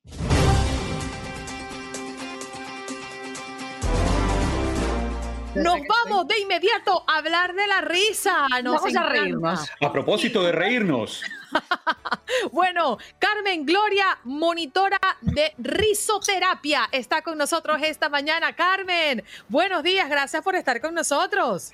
[5.55, 8.47] Nos vamos de inmediato a hablar de la risa.
[8.63, 9.69] Nos Vamos a reírnos.
[9.81, 11.21] A propósito de reírnos,
[12.51, 18.53] Bueno, Carmen Gloria, monitora de risoterapia, está con nosotros esta mañana.
[18.53, 21.71] Carmen, buenos días, gracias por estar con nosotros.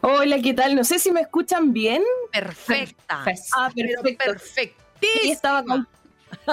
[0.00, 0.74] Hola, ¿qué tal?
[0.74, 2.02] No sé si me escuchan bien.
[2.32, 3.24] Perfecta.
[3.56, 4.24] Ah, perfecto.
[4.24, 5.32] perfectísima.
[5.32, 5.86] Estaba, con-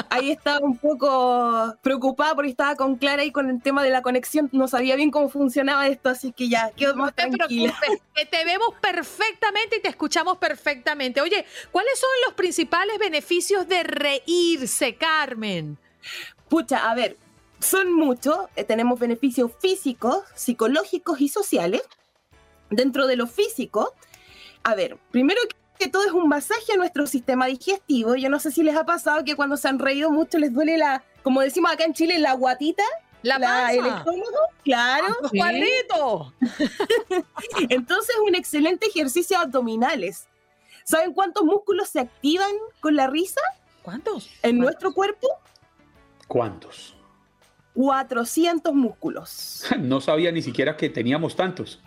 [0.10, 4.02] ahí estaba un poco preocupada porque estaba con Clara y con el tema de la
[4.02, 4.50] conexión.
[4.52, 7.76] No sabía bien cómo funcionaba esto, así que ya quedo No más te tranquila.
[7.80, 11.22] preocupes, que te vemos perfectamente y te escuchamos perfectamente.
[11.22, 15.78] Oye, ¿cuáles son los principales beneficios de reírse, Carmen?
[16.50, 17.18] Pucha, a ver,
[17.60, 18.38] son muchos.
[18.56, 21.82] Eh, tenemos beneficios físicos, psicológicos y sociales.
[22.70, 23.94] Dentro de lo físico,
[24.64, 25.40] a ver, primero
[25.80, 28.16] que todo es un masaje a nuestro sistema digestivo.
[28.16, 30.78] Yo no sé si les ha pasado que cuando se han reído mucho les duele
[30.78, 32.84] la, como decimos acá en Chile, la guatita,
[33.24, 34.38] La, la- el estómago.
[34.64, 35.08] Claro.
[35.22, 36.34] Los cuadritos.
[37.70, 40.28] Entonces, un excelente ejercicio abdominales.
[40.84, 43.42] ¿Saben cuántos músculos se activan con la risa
[43.82, 44.30] ¿Cuántos?
[44.44, 45.28] en nuestro cuerpo?
[46.28, 46.96] ¿cuántos?
[47.74, 49.66] 400 músculos.
[49.80, 51.82] No sabía ni siquiera que teníamos tantos.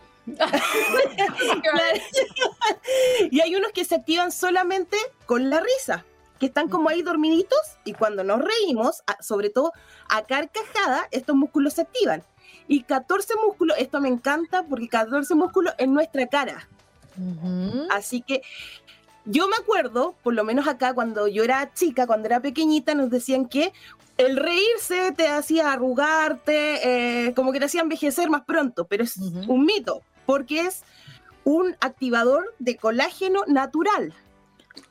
[3.30, 6.04] Y hay unos que se activan solamente con la risa,
[6.38, 9.72] que están como ahí dormiditos y cuando nos reímos, sobre todo
[10.08, 12.22] a carcajada, estos músculos se activan.
[12.68, 16.68] Y 14 músculos, esto me encanta porque 14 músculos en nuestra cara.
[17.90, 18.42] Así que
[19.24, 23.10] yo me acuerdo, por lo menos acá cuando yo era chica, cuando era pequeñita, nos
[23.10, 23.72] decían que
[24.16, 29.16] el reírse te hacía arrugarte, eh, como que te hacía envejecer más pronto, pero es
[29.16, 30.84] un mito, porque es
[31.42, 34.14] un activador de colágeno natural.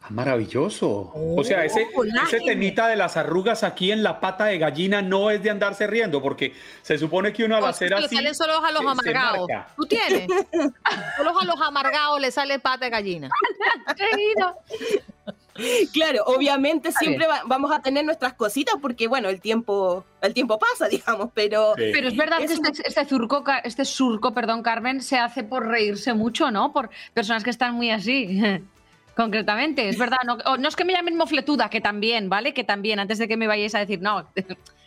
[0.02, 1.14] Ah, maravilloso.
[1.16, 5.02] o sea, ese, Oh, ese temita de las arrugas aquí en la pata de gallina
[5.02, 8.16] no es de andarse riendo, porque se supone que uno al hacer que le así.
[8.18, 9.48] salen solo a los amargados.
[9.78, 10.28] ¿Tú tienes?
[11.18, 13.30] solo a los amargados le sale pata de gallina.
[15.94, 20.58] Claro, obviamente siempre va- vamos a tener nuestras cositas porque, bueno, el tiempo, el tiempo
[20.60, 21.74] pasa, digamos, pero...
[21.78, 21.84] Sí.
[21.94, 25.68] Pero es verdad que Es este, este surco, este surco, perdón, Carmen, se hace por
[25.68, 26.72] reírse mucho, ¿no?
[26.72, 28.42] Por personas que están muy así.
[29.16, 30.20] Concretamente, es verdad.
[30.26, 32.54] No, o no es que me llamen mofletuda, que también, ¿vale?
[32.54, 34.26] Que también, antes de que me vayáis a decir, no,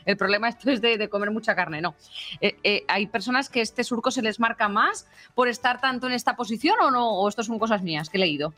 [0.06, 1.94] el problema esto es de, de comer mucha carne, no.
[2.40, 6.14] Eh, eh, hay personas que este surco se les marca más por estar tanto en
[6.14, 8.54] esta posición o no, o esto son cosas mías que he leído.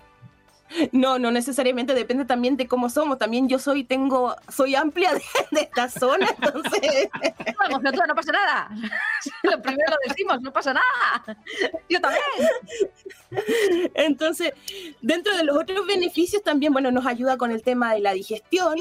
[0.93, 3.19] No, no necesariamente, depende también de cómo somos.
[3.19, 7.09] También yo soy, tengo, soy amplia de, de esta zona, entonces...
[7.13, 8.71] No, mofletuda, no pasa nada.
[9.43, 11.39] Lo primero lo decimos, no pasa nada.
[11.89, 12.23] Yo también.
[13.95, 14.53] Entonces,
[15.01, 18.79] dentro de los otros beneficios también, bueno, nos ayuda con el tema de la digestión.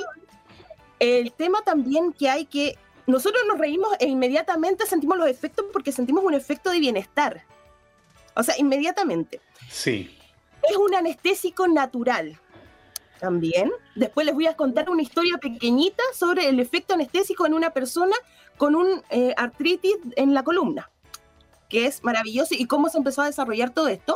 [0.99, 5.91] El tema también que hay que, nosotros nos reímos e inmediatamente sentimos los efectos porque
[5.91, 7.43] sentimos un efecto de bienestar.
[8.35, 9.41] O sea, inmediatamente.
[9.69, 10.17] Sí.
[10.69, 12.39] Es un anestésico natural.
[13.19, 13.71] También.
[13.95, 18.15] Después les voy a contar una historia pequeñita sobre el efecto anestésico en una persona
[18.57, 20.89] con un eh, artritis en la columna,
[21.69, 24.13] que es maravilloso y cómo se empezó a desarrollar todo esto.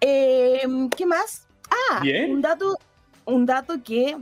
[0.00, 0.62] Eh,
[0.94, 1.46] ¿Qué más?
[1.70, 2.32] Ah, Bien.
[2.32, 2.78] un dato,
[3.24, 4.16] un dato que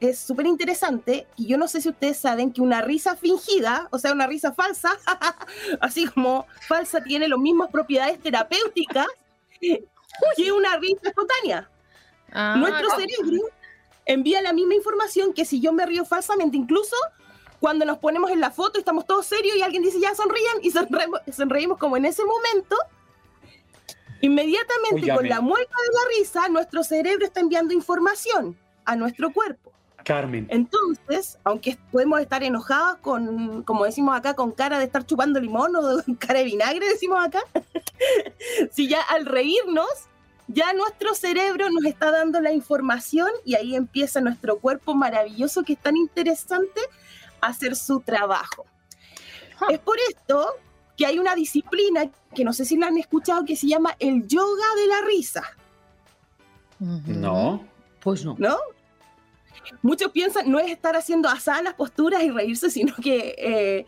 [0.00, 3.98] es súper interesante, y yo no sé si ustedes saben que una risa fingida, o
[3.98, 4.92] sea, una risa falsa,
[5.80, 9.06] así como falsa, tiene las mismas propiedades terapéuticas
[10.36, 11.70] que una risa espontánea.
[12.32, 13.48] Ah, Nuestro cerebro
[14.06, 16.96] envía la misma información que si yo me río falsamente, incluso
[17.60, 20.58] cuando nos ponemos en la foto y estamos todos serios y alguien dice ya sonrían
[20.62, 22.76] y sonreímos, sonreímos como en ese momento,
[24.20, 29.72] inmediatamente con la mueca de la risa, nuestro cerebro está enviando información a nuestro cuerpo.
[30.04, 30.46] Carmen.
[30.50, 35.74] Entonces, aunque podemos estar enojados con, como decimos acá, con cara de estar chupando limón
[35.76, 37.40] o con cara de vinagre, decimos acá,
[38.72, 39.88] si ya al reírnos,
[40.48, 45.74] ya nuestro cerebro nos está dando la información y ahí empieza nuestro cuerpo maravilloso que
[45.74, 46.80] es tan interesante
[47.40, 48.66] a hacer su trabajo.
[49.68, 50.54] Es por esto
[50.96, 54.26] que hay una disciplina que no sé si la han escuchado que se llama el
[54.26, 55.42] yoga de la risa.
[56.78, 57.64] No.
[58.00, 58.36] Pues no.
[58.38, 58.56] ¿no?
[59.82, 63.86] Muchos piensan, no es estar haciendo asadas posturas y reírse, sino que, eh,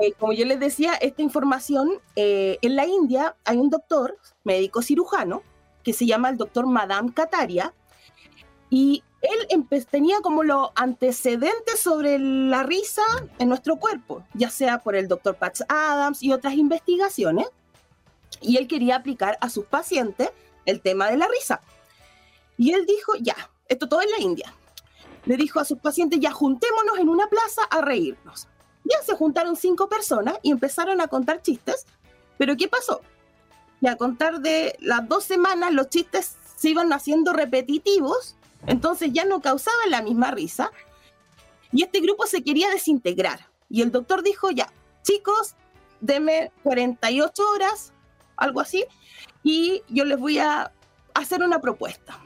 [0.00, 4.82] eh, como yo les decía, esta información, eh, en la India hay un doctor, médico
[4.82, 5.42] cirujano,
[5.82, 7.72] que se llama el doctor Madame Kataria,
[8.70, 13.02] y él tenía como los antecedentes sobre la risa
[13.38, 17.48] en nuestro cuerpo, ya sea por el doctor Patch Adams y otras investigaciones,
[18.40, 20.30] y él quería aplicar a sus pacientes
[20.66, 21.60] el tema de la risa.
[22.56, 23.36] Y él dijo, ya,
[23.68, 24.54] esto todo en la India.
[25.28, 28.48] Le dijo a sus pacientes, ya juntémonos en una plaza a reírnos.
[28.84, 31.86] Ya se juntaron cinco personas y empezaron a contar chistes,
[32.36, 33.02] pero ¿qué pasó?
[33.80, 38.34] Y a contar de las dos semanas los chistes se iban haciendo repetitivos
[38.66, 40.72] entonces ya no causaban la misma risa
[41.72, 43.46] y este grupo se quería desintegrar.
[43.68, 44.72] Y el doctor dijo, ya,
[45.02, 45.54] chicos,
[46.00, 47.92] denme 48 horas,
[48.36, 48.86] algo así,
[49.42, 50.72] y yo les voy a
[51.14, 52.18] hacer una propuesta.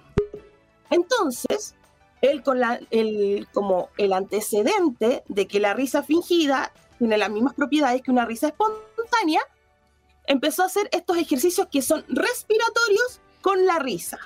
[0.91, 1.75] Entonces,
[2.23, 7.55] él con la, el, como el antecedente de que la risa fingida tiene las mismas
[7.55, 9.41] propiedades que una risa espontánea,
[10.27, 14.19] empezó a hacer estos ejercicios que son respiratorios con la risa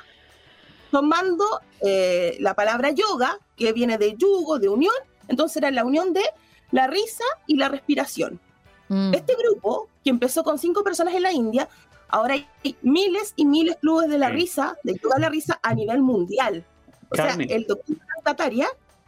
[0.91, 1.45] tomando
[1.81, 4.95] eh, la palabra yoga, que viene de yugo, de unión,
[5.29, 6.25] entonces era la unión de
[6.71, 8.41] la risa y la respiración.
[8.89, 9.15] Mm.
[9.15, 11.69] Este grupo, que empezó con cinco personas en la India,
[12.09, 15.75] ahora hay miles y miles clubes de la risa, de yoga de la risa a
[15.75, 16.65] nivel mundial.
[17.11, 17.97] O sea, el doctor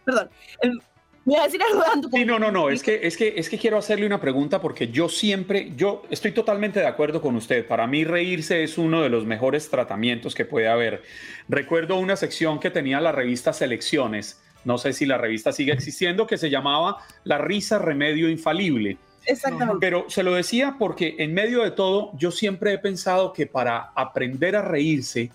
[0.04, 0.30] perdón,
[0.62, 0.80] el,
[1.28, 1.60] me a decir
[2.10, 4.88] Sí, no, no, no, es que, es, que, es que quiero hacerle una pregunta porque
[4.88, 7.66] yo siempre, yo estoy totalmente de acuerdo con usted.
[7.66, 11.02] Para mí reírse es uno de los mejores tratamientos que puede haber.
[11.46, 16.26] Recuerdo una sección que tenía la revista Selecciones, no sé si la revista sigue existiendo,
[16.26, 18.96] que se llamaba La risa remedio infalible.
[19.26, 19.80] Exactamente.
[19.80, 23.90] Pero se lo decía porque en medio de todo yo siempre he pensado que para
[23.94, 25.30] aprender a reírse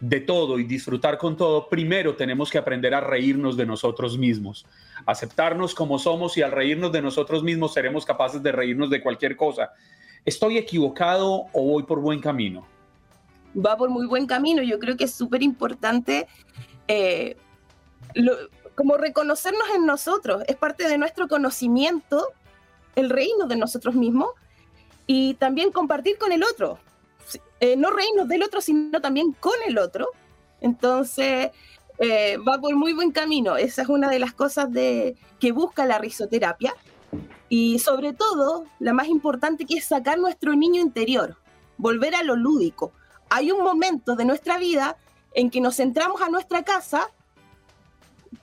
[0.00, 4.64] de todo y disfrutar con todo, primero tenemos que aprender a reírnos de nosotros mismos,
[5.06, 9.36] aceptarnos como somos y al reírnos de nosotros mismos seremos capaces de reírnos de cualquier
[9.36, 9.72] cosa.
[10.24, 12.66] ¿Estoy equivocado o voy por buen camino?
[13.56, 14.62] Va por muy buen camino.
[14.62, 16.28] Yo creo que es súper importante
[16.86, 17.36] eh,
[18.74, 20.42] como reconocernos en nosotros.
[20.46, 22.28] Es parte de nuestro conocimiento
[22.94, 24.30] el reírnos de nosotros mismos
[25.06, 26.78] y también compartir con el otro
[27.60, 30.08] eh, no reírnos del otro, sino también con el otro.
[30.60, 31.50] Entonces,
[31.98, 33.56] eh, va por muy buen camino.
[33.56, 36.74] Esa es una de las cosas de, que busca la risoterapia.
[37.48, 41.36] Y sobre todo, la más importante que es sacar nuestro niño interior,
[41.78, 42.92] volver a lo lúdico.
[43.30, 44.96] Hay un momento de nuestra vida
[45.34, 47.08] en que nos entramos a nuestra casa,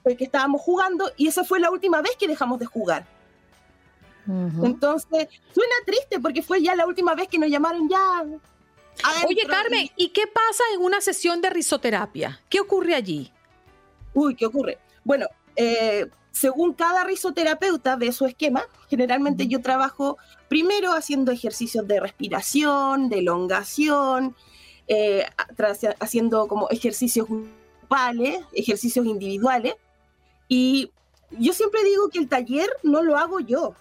[0.02, 3.06] porque estábamos jugando, y esa fue la última vez que dejamos de jugar.
[4.28, 8.24] Entonces, suena triste porque fue ya la última vez que nos llamaron ya,
[9.28, 12.40] Oye, Carmen, ¿y qué pasa en una sesión de risoterapia?
[12.48, 13.32] ¿Qué ocurre allí?
[14.14, 14.78] Uy, ¿qué ocurre?
[15.04, 20.18] Bueno, eh, según cada risoterapeuta ve su esquema, generalmente yo trabajo
[20.48, 24.36] primero haciendo ejercicios de respiración, de elongación,
[24.88, 25.24] eh,
[25.98, 29.74] haciendo como ejercicios grupales, ejercicios individuales.
[30.48, 30.90] Y
[31.30, 33.74] yo siempre digo que el taller no lo hago yo,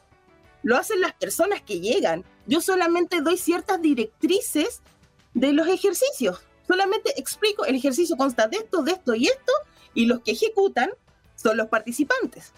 [0.64, 2.24] lo hacen las personas que llegan.
[2.48, 4.82] Yo solamente doy ciertas directrices
[5.36, 6.42] de los ejercicios.
[6.68, 9.52] Solamente explico, el ejercicio consta de esto, de esto y esto,
[9.94, 10.90] y los que ejecutan
[11.36, 12.54] son los participantes.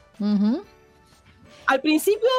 [1.65, 2.30] Al principio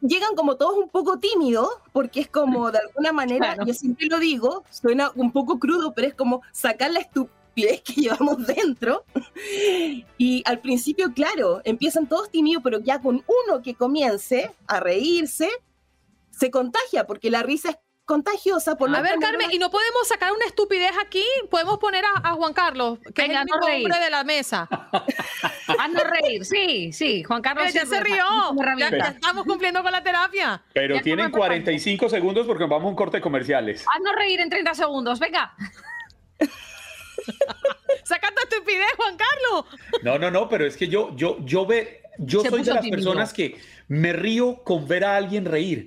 [0.00, 4.20] llegan como todos un poco tímidos, porque es como de alguna manera, yo siempre lo
[4.20, 9.04] digo, suena un poco crudo, pero es como sacar la estupidez que llevamos dentro.
[10.16, 15.48] Y al principio, claro, empiezan todos tímidos, pero ya con uno que comience a reírse,
[16.30, 17.76] se contagia, porque la risa es
[18.08, 18.76] contagiosa.
[18.76, 21.22] Por a ver, Carmen, ¿y no podemos sacar una estupidez aquí?
[21.50, 24.66] Podemos poner a, Juan Carlos, que es el no hombre de la mesa.
[25.78, 27.22] a no reír, sí, sí.
[27.22, 28.24] Juan Carlos ya se rió.
[28.78, 30.62] Ya, estamos cumpliendo con la terapia.
[30.72, 33.84] Pero tienen 45 segundos porque vamos a un corte de comerciales.
[33.86, 35.54] A no reír en 30 segundos, venga.
[38.04, 39.66] Sacando estupidez, Juan Carlos.
[40.02, 43.34] No, no, no, pero es que yo, yo, yo ve, yo soy de las personas
[43.34, 45.86] que me río con ver a alguien reír.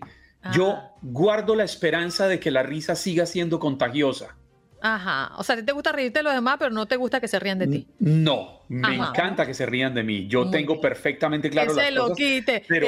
[0.54, 4.36] Yo guardo la esperanza de que la risa siga siendo contagiosa.
[4.84, 7.28] Ajá, o sea, a te gusta reírte de los demás, pero no te gusta que
[7.28, 7.88] se rían de ti.
[8.00, 10.28] No, me encanta que se rían de mí.
[10.28, 12.66] Yo tengo perfectamente claro que se lo quite.
[12.68, 12.88] Pero...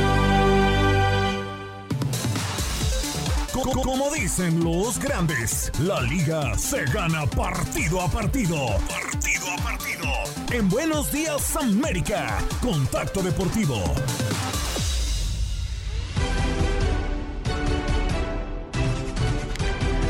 [3.63, 8.55] Como dicen los grandes, la liga se gana partido a partido.
[8.89, 10.07] Partido a partido.
[10.51, 13.75] En Buenos Días América, Contacto Deportivo.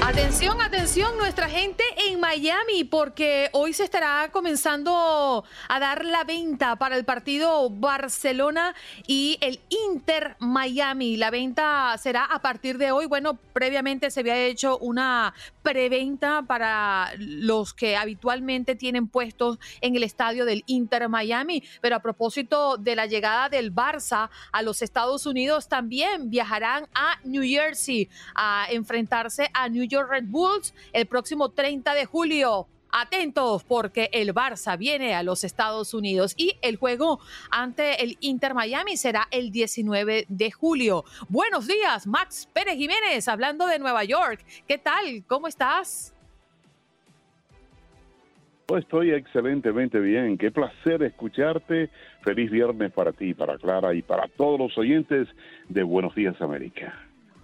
[0.03, 6.75] Atención, atención, nuestra gente en Miami, porque hoy se estará comenzando a dar la venta
[6.75, 8.73] para el partido Barcelona
[9.05, 11.17] y el Inter Miami.
[11.17, 13.05] La venta será a partir de hoy.
[13.05, 20.01] Bueno, previamente se había hecho una preventa para los que habitualmente tienen puestos en el
[20.01, 21.63] estadio del Inter Miami.
[21.79, 27.19] Pero a propósito de la llegada del Barça a los Estados Unidos, también viajarán a
[27.23, 32.67] New Jersey a enfrentarse a New York Red Bulls el próximo 30 de julio.
[32.93, 37.19] Atentos porque el Barça viene a los Estados Unidos y el juego
[37.49, 41.05] ante el Inter Miami será el 19 de julio.
[41.29, 44.43] Buenos días, Max Pérez Jiménez, hablando de Nueva York.
[44.67, 45.23] ¿Qué tal?
[45.27, 46.13] ¿Cómo estás?
[48.77, 50.37] Estoy excelentemente bien.
[50.37, 51.89] Qué placer escucharte.
[52.23, 55.27] Feliz viernes para ti, para Clara y para todos los oyentes
[55.69, 57.10] de Buenos Días América.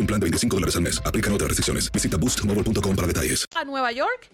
[0.00, 1.02] un plan de 25 dólares al mes.
[1.04, 1.90] Aplican otras restricciones.
[1.92, 3.46] Visita boostmobile.com para detalles.
[3.56, 4.30] ¿A Nueva York?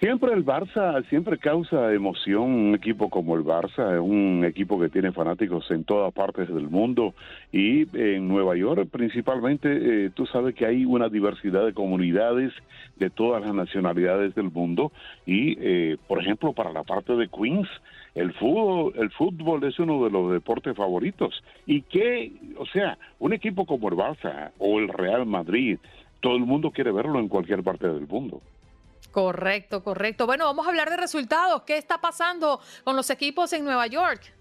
[0.00, 4.90] Siempre el Barça, siempre causa emoción un equipo como el Barça, es un equipo que
[4.90, 7.14] tiene fanáticos en todas partes del mundo
[7.50, 12.52] y en Nueva York principalmente eh, tú sabes que hay una diversidad de comunidades
[12.96, 14.92] de todas las nacionalidades del mundo
[15.24, 17.68] y eh, por ejemplo para la parte de Queens
[18.16, 23.34] el fútbol, el fútbol es uno de los deportes favoritos y que, o sea, un
[23.34, 25.78] equipo como el Barça o el Real Madrid,
[26.20, 28.40] todo el mundo quiere verlo en cualquier parte del mundo.
[29.12, 30.24] Correcto, correcto.
[30.24, 31.62] Bueno, vamos a hablar de resultados.
[31.62, 34.35] ¿Qué está pasando con los equipos en Nueva York?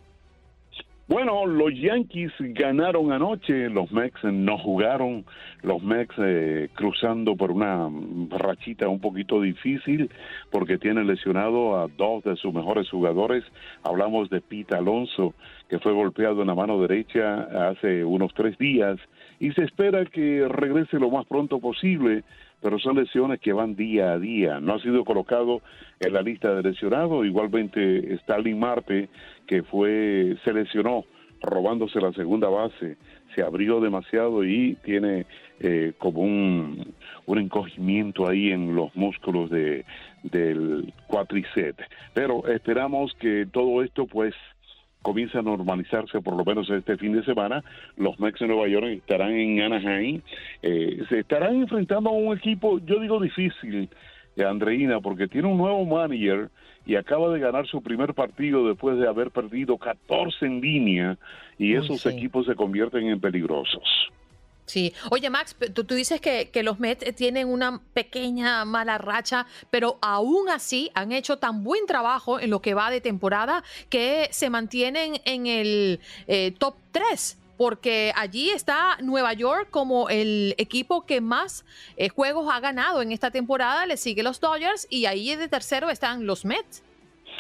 [1.07, 5.23] Bueno, los Yankees ganaron anoche, los Mex no jugaron,
[5.61, 7.87] los Mex eh, cruzando por una
[8.31, 10.09] rachita un poquito difícil
[10.49, 13.43] porque tienen lesionado a dos de sus mejores jugadores.
[13.83, 15.35] Hablamos de Pete Alonso,
[15.69, 18.97] que fue golpeado en la mano derecha hace unos tres días
[19.39, 22.23] y se espera que regrese lo más pronto posible
[22.61, 24.59] pero son lesiones que van día a día.
[24.59, 25.61] No ha sido colocado
[25.99, 27.25] en la lista de lesionados.
[27.25, 29.09] Igualmente Stalin Marte,
[29.47, 31.05] que fue, se lesionó
[31.41, 32.97] robándose la segunda base,
[33.35, 35.25] se abrió demasiado y tiene
[35.59, 36.93] eh, como un,
[37.25, 39.85] un encogimiento ahí en los músculos de,
[40.23, 41.79] del cuatricep.
[42.13, 44.33] Pero esperamos que todo esto pues
[45.05, 47.63] comienza a normalizarse por lo menos este fin de semana.
[47.95, 50.21] Los Mets de Nueva York estarán en Anaheim.
[50.63, 53.87] Eh, se estarán enfrentando a un equipo, yo digo difícil,
[54.35, 56.49] eh, Andreina, porque tiene un nuevo manager
[56.87, 61.17] y acaba de ganar su primer partido después de haber perdido 14 en línea
[61.59, 63.83] y esos equipos se convierten en peligrosos.
[64.65, 64.93] Sí.
[65.11, 69.99] Oye, Max, tú, tú dices que, que, los Mets tienen una pequeña mala racha, pero
[70.01, 74.49] aún así han hecho tan buen trabajo en lo que va de temporada que se
[74.49, 81.21] mantienen en el eh, top 3 porque allí está Nueva York como el equipo que
[81.21, 85.47] más eh, juegos ha ganado en esta temporada, le sigue los Dodgers y ahí de
[85.47, 86.83] tercero están los Mets.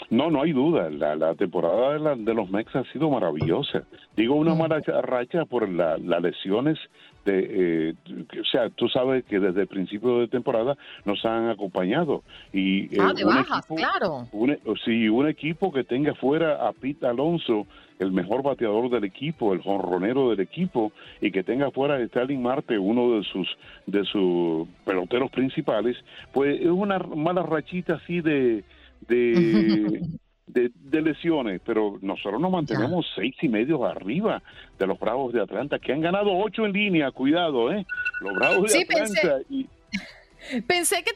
[0.09, 0.89] No, no hay duda.
[0.89, 3.83] La, temporada de, los Mets ha sido maravillosa.
[4.15, 6.77] Digo una mala racha por las lesiones
[7.25, 7.93] de, eh,
[8.39, 12.23] o sea, tú sabes que desde el principio de temporada nos han acompañado
[12.53, 14.27] y eh, ah, de bajas, claro.
[14.31, 17.65] Un, sí, un equipo que tenga fuera a Pete Alonso,
[17.99, 22.41] el mejor bateador del equipo, el jonronero del equipo, y que tenga fuera a Stalin
[22.41, 23.47] Marte, uno de sus
[23.87, 25.97] de sus peloteros principales,
[26.31, 28.63] pues es una mala rachita así de
[29.07, 30.01] de,
[30.47, 34.41] de, lesiones, pero nosotros nos mantenemos seis y medio arriba
[34.77, 37.85] de los Bravos de Atlanta, que han ganado ocho en línea, cuidado, ¿eh?
[38.21, 39.39] Los Bravos de Atlanta.
[40.67, 41.11] Pensé, que,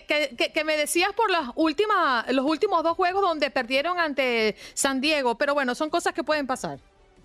[0.00, 5.00] te, que, me decías por las últimas, los últimos dos juegos donde perdieron ante San
[5.00, 6.80] Diego, pero bueno, son cosas que pueden pasar.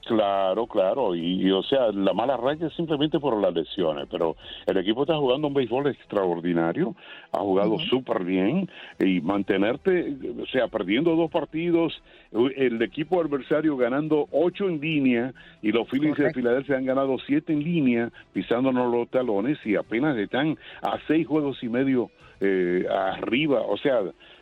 [0.05, 4.35] Claro, claro, y, o sea, la mala raya es simplemente por las lesiones, pero
[4.65, 6.95] el equipo está jugando un béisbol extraordinario,
[7.31, 8.69] ha jugado súper bien
[8.99, 12.01] y mantenerte, o sea, perdiendo dos partidos,
[12.31, 17.53] el equipo adversario ganando ocho en línea y los Phillies de Filadelfia han ganado siete
[17.53, 23.61] en línea, pisándonos los talones y apenas están a seis juegos y medio eh, arriba,
[23.61, 24.01] o sea,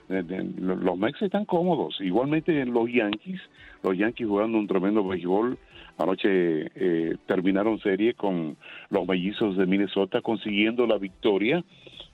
[0.10, 3.42] los Mex están cómodos, igualmente los Yankees,
[3.84, 5.58] los Yankees jugando un tremendo béisbol,
[5.98, 6.30] Anoche
[6.76, 8.58] eh, terminaron serie con
[8.89, 11.64] los mellizos de Minnesota consiguiendo la victoria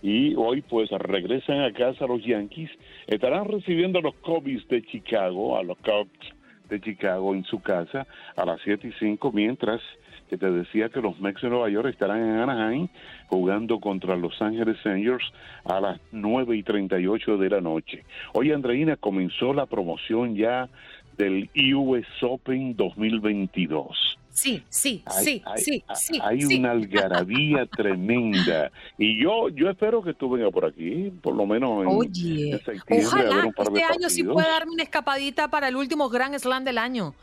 [0.02, 2.70] y hoy pues regresan a casa los Yankees.
[3.08, 6.34] Estarán recibiendo a los Cubs de Chicago, a los Cubs
[6.70, 9.82] de Chicago en su casa a las 7 y 5, mientras
[10.30, 12.88] que te decía que los Mets de Nueva York estarán en Anaheim
[13.28, 15.32] jugando contra Los Ángeles Rangers
[15.66, 18.04] a las 9 y 38 de la noche.
[18.34, 20.70] Hoy, Andreina, comenzó la promoción ya
[21.18, 24.18] del US Open 2022.
[24.34, 26.20] Sí, sí, sí, sí, sí.
[26.24, 28.72] Hay una algarabía tremenda.
[28.98, 32.60] Y yo yo espero que tú vengas por aquí, por lo menos en, Oye,
[32.90, 37.14] ojalá este año sí pueda darme una escapadita para el último Grand Slam del año.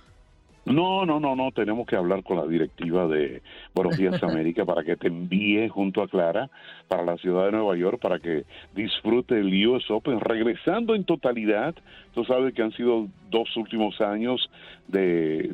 [0.67, 3.43] No, no, no, no, tenemos que hablar con la directiva de
[3.75, 6.51] Buenos Días América para que te envíe junto a Clara
[6.87, 8.45] para la ciudad de Nueva York para que
[8.75, 11.75] disfrute el US Open regresando en totalidad.
[12.15, 14.51] Tú sabes que han sido dos últimos años
[14.89, 15.51] de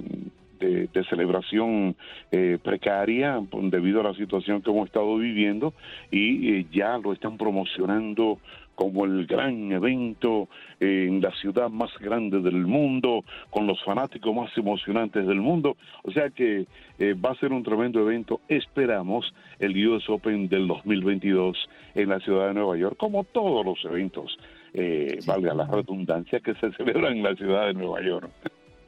[0.59, 1.97] de, celebración
[2.33, 3.41] eh, precaria
[3.71, 5.75] debido a la situación que hemos estado viviendo
[6.11, 8.39] y eh, ya lo están promocionando
[8.77, 10.49] como el gran evento
[10.79, 15.77] en la ciudad más grande del mundo, con los fanáticos más emocionantes del mundo.
[16.05, 16.67] O sea que
[17.01, 18.41] eh, va a ser un tremendo evento.
[18.49, 23.85] Esperamos el US Open del 2022 en la ciudad de Nueva York, como todos los
[23.85, 24.39] eventos,
[24.75, 28.31] eh, valga la redundancia, que se celebran en la ciudad de Nueva York.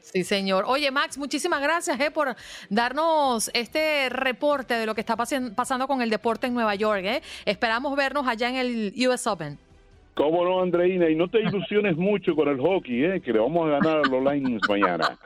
[0.01, 0.65] Sí, señor.
[0.67, 2.35] Oye, Max, muchísimas gracias eh, por
[2.69, 7.03] darnos este reporte de lo que está pasando con el deporte en Nueva York.
[7.03, 7.21] Eh.
[7.45, 9.59] Esperamos vernos allá en el US Open.
[10.19, 11.09] ¿Cómo no, Andreina?
[11.09, 13.21] Y no te ilusiones mucho con el hockey, ¿eh?
[13.21, 15.17] que le vamos a ganar a los Lightning mañana.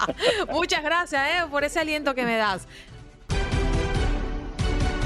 [0.50, 1.46] Muchas gracias ¿eh?
[1.50, 2.66] por ese aliento que me das.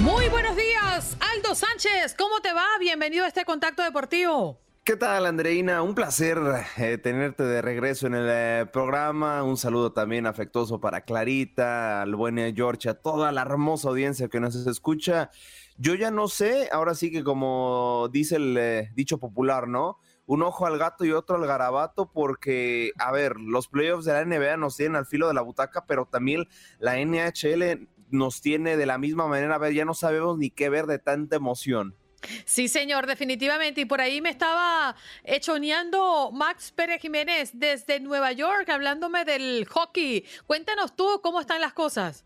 [0.01, 2.15] Muy buenos días, Aldo Sánchez.
[2.17, 2.67] ¿Cómo te va?
[2.79, 4.61] Bienvenido a este contacto deportivo.
[4.85, 5.83] ¿Qué tal, Andreina?
[5.83, 6.39] Un placer
[6.77, 9.43] eh, tenerte de regreso en el eh, programa.
[9.43, 14.39] Un saludo también afectuoso para Clarita, al buen George, a toda la hermosa audiencia que
[14.39, 15.31] nos escucha.
[15.77, 19.99] Yo ya no sé, ahora sí que como dice el eh, dicho popular, ¿no?
[20.27, 24.25] Un ojo al gato y otro al garabato, porque, a ver, los playoffs de la
[24.25, 26.47] NBA nos tienen al filo de la butaca, pero también
[26.79, 29.57] la NHL nos tiene de la misma manera.
[29.57, 31.97] A ver, ya no sabemos ni qué ver de tanta emoción.
[32.45, 33.81] Sí, señor, definitivamente.
[33.81, 34.95] Y por ahí me estaba
[35.25, 40.25] echoneando Max Pérez Jiménez desde Nueva York, hablándome del hockey.
[40.47, 42.25] Cuéntanos tú cómo están las cosas.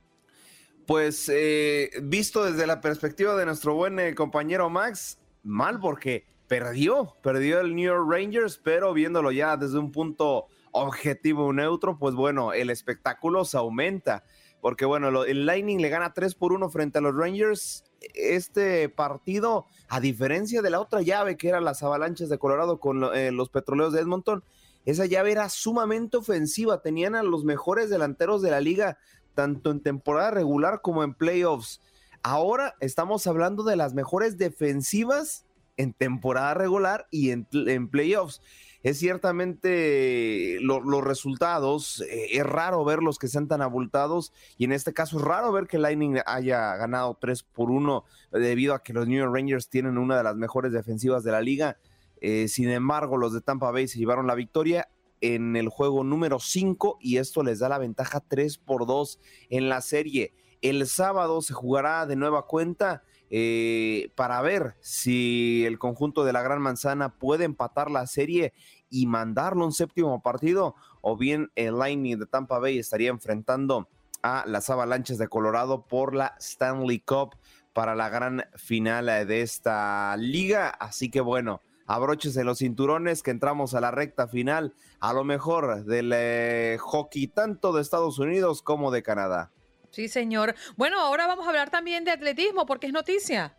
[0.87, 7.17] Pues eh, visto desde la perspectiva de nuestro buen eh, compañero Max, mal porque perdió,
[7.23, 12.53] perdió el New York Rangers, pero viéndolo ya desde un punto objetivo neutro, pues bueno,
[12.53, 14.25] el espectáculo se aumenta.
[14.61, 17.85] Porque bueno, el Lightning le gana 3 por 1 frente a los Rangers
[18.15, 23.05] este partido, a diferencia de la otra llave que era las avalanchas de Colorado con
[23.15, 24.45] eh, los petroleros de Edmonton,
[24.85, 28.99] esa llave era sumamente ofensiva, tenían a los mejores delanteros de la liga,
[29.37, 31.81] tanto en temporada regular como en playoffs.
[32.25, 37.47] Ahora estamos hablando de las mejores defensivas en temporada regular y en,
[37.89, 38.41] playoffs
[38.83, 44.73] es ciertamente los resultados, eh, es raro ver los que sean tan abultados y en
[44.73, 48.93] este caso es raro ver que Lightning haya ganado 3 por 1 debido a que
[48.93, 51.77] los New York Rangers tienen una de las mejores defensivas de la liga.
[52.21, 54.89] Eh, sin embargo, los de Tampa Bay se llevaron la victoria
[55.35, 59.19] en el juego número 5 y esto les da la ventaja 3 por 2
[59.51, 60.35] en la serie.
[60.63, 66.43] El sábado se jugará de nueva cuenta eh, para ver si el conjunto de la
[66.43, 68.53] Gran Manzana puede empatar la serie
[68.89, 73.89] y mandarlo un séptimo partido, o bien el Lightning de Tampa Bay estaría enfrentando
[74.23, 77.37] a las Avalanches de Colorado por la Stanley Cup
[77.73, 80.71] para la gran final de esta liga.
[80.71, 85.85] Así que bueno, abróchese los cinturones que entramos a la recta final, a lo mejor
[85.85, 89.51] del eh, hockey tanto de Estados Unidos como de Canadá.
[89.91, 90.55] Sí, señor.
[90.77, 93.57] Bueno, ahora vamos a hablar también de atletismo porque es noticia.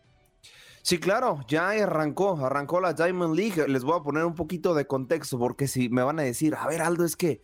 [0.88, 3.68] Sí, claro, ya arrancó, arrancó la Diamond League.
[3.68, 6.66] Les voy a poner un poquito de contexto porque si me van a decir, a
[6.66, 7.42] ver, Aldo, es que,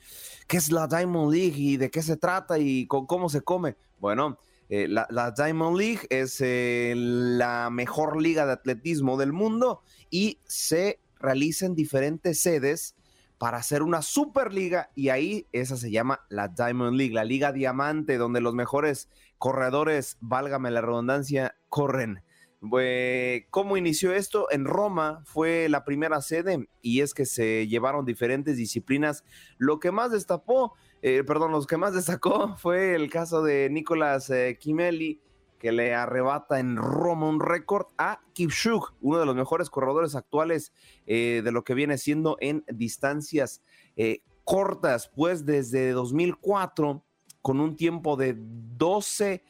[0.48, 3.76] ¿qué es la Diamond League y de qué se trata y con, cómo se come?
[4.00, 4.38] Bueno,
[4.76, 11.00] eh, la, Diamond League es eh, la mejor liga de atletismo del mundo y se
[11.20, 12.96] realiza en diferentes sedes
[13.38, 18.18] para hacer una superliga y ahí esa se llama la Diamond League, la liga diamante
[18.18, 22.24] donde los mejores corredores, válgame la redundancia, corren.
[23.50, 24.48] ¿Cómo inició esto?
[24.50, 29.26] En Roma fue la primera sede y es que se llevaron diferentes disciplinas.
[29.58, 34.30] Lo que más destapó, eh, perdón, los que más destacó fue el caso de Nicolás
[34.30, 35.22] eh, Kimeli,
[35.60, 40.72] que le arrebata en Roma un récord a Kipchug, uno de los mejores corredores actuales
[41.06, 43.62] eh, de lo que viene siendo en distancias
[44.44, 47.04] cortas, pues desde 2004
[47.42, 49.44] con un tiempo de 12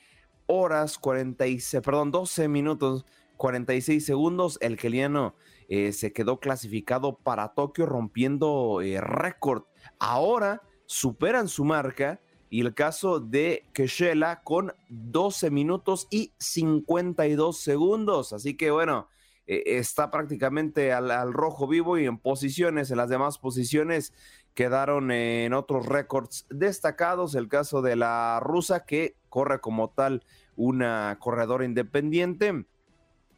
[0.47, 3.05] horas 46, perdón, 12 minutos
[3.37, 4.57] 46 segundos.
[4.61, 5.35] El keliano
[5.67, 9.63] eh, se quedó clasificado para Tokio rompiendo eh, récord.
[9.99, 18.31] Ahora superan su marca y el caso de Keshela con 12 minutos y 52 segundos.
[18.33, 19.07] Así que bueno,
[19.47, 24.13] eh, está prácticamente al, al, rojo vivo y en posiciones, en las demás posiciones
[24.53, 27.35] quedaron en otros récords destacados.
[27.35, 30.23] El caso de la rusa que corre como tal
[30.55, 32.67] una corredora independiente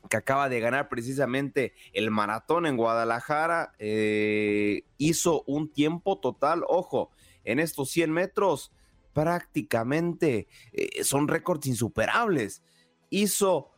[0.10, 7.12] que acaba de ganar precisamente el maratón en Guadalajara, eh, hizo un tiempo total, ojo,
[7.46, 8.74] en estos 100 metros
[9.14, 12.62] prácticamente eh, son récords insuperables.
[13.10, 13.72] Hizo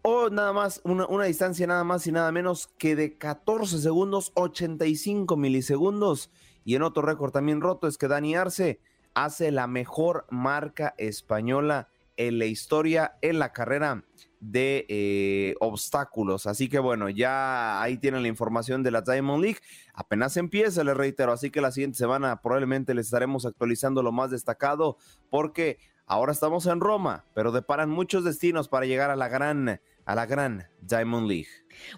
[0.00, 4.32] oh, nada más, una, una, distancia nada más y nada menos que de 14 segundos,
[4.34, 6.30] 85 milisegundos.
[6.64, 8.80] Y en otro récord también roto es que Dani Arce
[9.14, 14.04] hace la mejor marca española en la historia en la carrera
[14.40, 16.46] de eh, obstáculos.
[16.46, 19.60] Así que bueno, ya ahí tienen la información de la Diamond League.
[19.94, 24.30] Apenas empieza, les reitero, así que la siguiente semana probablemente les estaremos actualizando lo más
[24.30, 24.98] destacado
[25.30, 30.14] porque ahora estamos en Roma, pero deparan muchos destinos para llegar a la gran a
[30.14, 31.48] la gran Diamond League.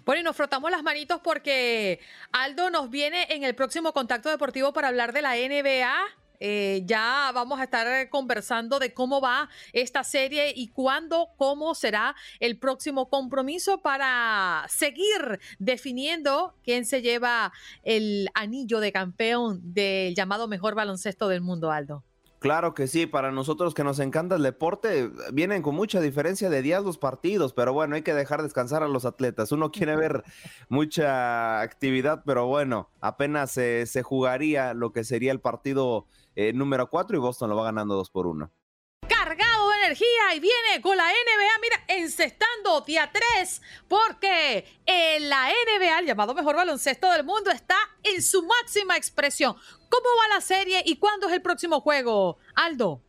[0.05, 1.99] Bueno, y nos frotamos las manitos porque
[2.31, 6.26] Aldo nos viene en el próximo contacto deportivo para hablar de la NBA.
[6.39, 12.15] Eh, ya vamos a estar conversando de cómo va esta serie y cuándo, cómo será
[12.39, 17.51] el próximo compromiso para seguir definiendo quién se lleva
[17.83, 22.03] el anillo de campeón del llamado mejor baloncesto del mundo, Aldo.
[22.39, 26.61] Claro que sí, para nosotros que nos encanta el deporte, vienen con mucha diferencia de
[26.61, 29.51] días los partidos, pero bueno, hay que dejar descansar a los atletas.
[29.51, 30.23] Uno quiere ver
[30.69, 36.05] mucha actividad, pero bueno, apenas se jugaría lo que sería el partido
[36.37, 38.51] eh, número 4 y Boston lo va ganando 2 por 1.
[39.09, 45.47] Cargado de energía y viene con la NBA, mira, encestando día 3, porque en la
[45.47, 49.55] NBA, el llamado mejor baloncesto del mundo, está en su máxima expresión.
[49.89, 53.01] ¿Cómo va la serie y cuándo es el próximo juego, Aldo?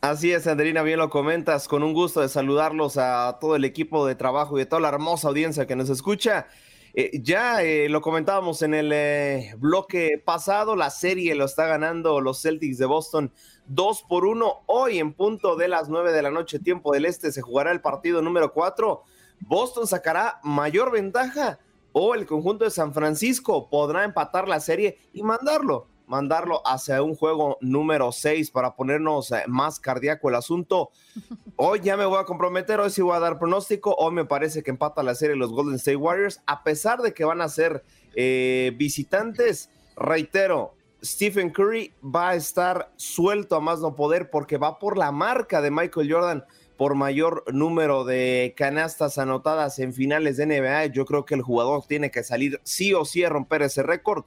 [0.00, 1.66] Así es, Andrina, bien lo comentas.
[1.66, 4.90] Con un gusto de saludarlos a todo el equipo de trabajo y a toda la
[4.90, 6.46] hermosa audiencia que nos escucha.
[6.92, 12.20] Eh, ya eh, lo comentábamos en el eh, bloque pasado, la serie lo está ganando
[12.20, 13.32] los Celtics de Boston
[13.66, 14.62] 2 por 1.
[14.66, 17.80] Hoy en punto de las 9 de la noche, tiempo del este, se jugará el
[17.80, 19.02] partido número 4.
[19.40, 21.60] Boston sacará mayor ventaja
[21.92, 27.14] o el conjunto de San Francisco podrá empatar la serie y mandarlo mandarlo hacia un
[27.14, 30.90] juego número 6 para ponernos eh, más cardíaco el asunto.
[31.56, 33.94] Hoy ya me voy a comprometer, hoy sí voy a dar pronóstico.
[33.96, 37.24] Hoy me parece que empata la serie los Golden State Warriors, a pesar de que
[37.24, 37.84] van a ser
[38.14, 39.70] eh, visitantes.
[39.94, 45.12] Reitero, Stephen Curry va a estar suelto a más no poder porque va por la
[45.12, 46.44] marca de Michael Jordan
[46.76, 50.86] por mayor número de canastas anotadas en finales de NBA.
[50.86, 54.24] Yo creo que el jugador tiene que salir sí o sí a romper ese récord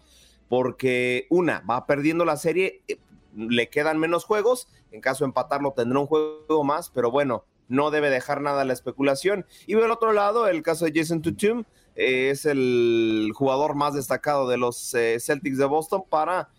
[0.50, 2.98] porque una, va perdiendo la serie, eh,
[3.36, 7.92] le quedan menos juegos, en caso de empatarlo tendrá un juego más, pero bueno, no
[7.92, 9.46] debe dejar nada la especulación.
[9.66, 11.64] Y por el otro lado, el caso de Jason Tutum
[11.96, 16.50] eh, es el jugador más destacado de los eh, Celtics de Boston para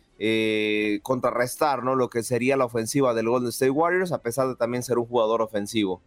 [1.03, 1.97] contrarrestar ¿no?
[1.97, 5.07] lo que sería la ofensiva del Golden State Warriors, a pesar de también ser un
[5.07, 6.01] jugador ofensivo.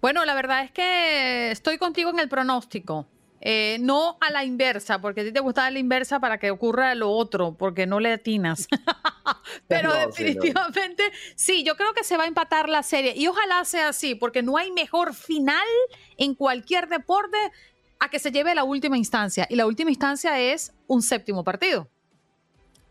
[0.00, 3.06] Bueno, la verdad es que estoy contigo en el pronóstico.
[3.44, 6.94] Eh, no a la inversa, porque a ti te gusta la inversa para que ocurra
[6.94, 8.68] lo otro, porque no le atinas.
[9.66, 13.88] Pero definitivamente, sí, yo creo que se va a empatar la serie y ojalá sea
[13.88, 15.66] así, porque no hay mejor final
[16.18, 17.36] en cualquier deporte
[17.98, 19.48] a que se lleve la última instancia.
[19.50, 21.88] Y la última instancia es un séptimo partido.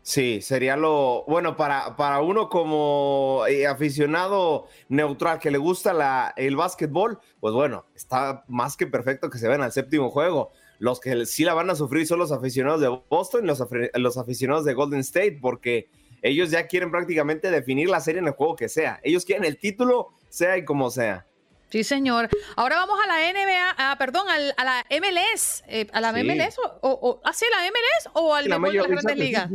[0.02, 6.34] Sí, sería lo bueno para, para uno como eh, aficionado neutral que le gusta la,
[6.36, 10.50] el básquetbol, pues bueno, está más que perfecto que se vean al séptimo juego.
[10.80, 13.62] Los que sí la van a sufrir son los aficionados de Boston y los,
[13.94, 15.88] los aficionados de Golden State, porque
[16.22, 18.98] ellos ya quieren prácticamente definir la serie en el juego que sea.
[19.04, 21.26] Ellos quieren el título, sea y como sea.
[21.70, 22.28] Sí, señor.
[22.56, 25.62] Ahora vamos a la NBA, ah, perdón, a la MLS.
[25.68, 26.58] Eh, ¿A la MLS?
[26.58, 29.50] O, o, ¿Ah, sí, la MLS o al mejor de las grandes ligas?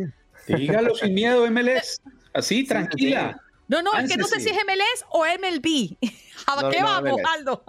[0.48, 2.02] Dígalo sin miedo, MLS.
[2.34, 3.42] Así, tranquila.
[3.68, 5.98] No, no, es que no sé si es MLS o MLB.
[6.48, 7.64] ¿A qué vamos, Aldo?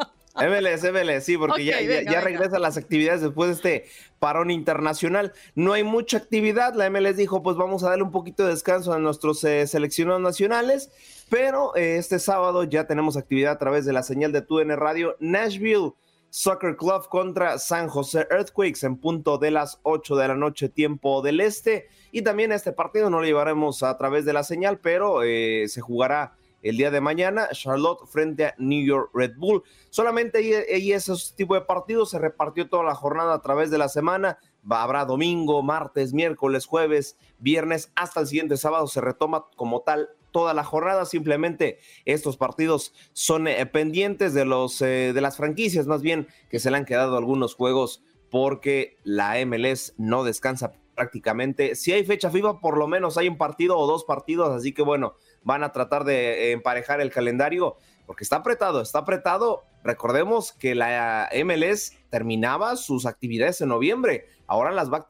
[0.47, 5.33] MLS, MLS, sí, porque ya, ya, regresan las actividades después de este parón internacional.
[5.57, 6.75] No hay mucha actividad.
[6.75, 10.21] La MLS dijo, pues vamos a darle un poquito de descanso a nuestros eh, seleccionados
[10.21, 10.91] nacionales,
[11.29, 15.17] pero eh, este sábado ya tenemos actividad a través de la señal de TUN Radio.
[15.19, 15.95] Nashville
[16.31, 21.23] Soccer Club contra San José Earthquakes en punto de las 8 de la noche, tiempo
[21.23, 21.89] del este.
[22.13, 25.81] Y también este partido no lo llevaremos a través de la señal, pero eh, se
[25.81, 29.63] jugará el día de mañana, Charlotte frente a New York Red Bull.
[29.91, 33.89] Solamente ahí, esos tipos de partidos se repartió toda la jornada a través de la
[33.89, 34.39] semana.
[34.69, 40.55] Habrá domingo, martes, miércoles, jueves, viernes, hasta el siguiente sábado se retoma como tal toda
[40.55, 41.05] la jornada.
[41.05, 46.61] Simplemente estos partidos son eh, pendientes de los eh, de las franquicias, más bien que
[46.61, 51.75] se le han quedado algunos juegos porque la MLS no descansa prácticamente.
[51.75, 54.83] Si hay fecha FIFA, por lo menos hay un partido o dos partidos, así que
[54.83, 57.77] bueno, van a tratar de emparejar el calendario
[58.07, 59.65] porque está apretado, está apretado.
[59.85, 65.07] Recordemos que la MLS terminaba sus actividades en noviembre, ahora las va,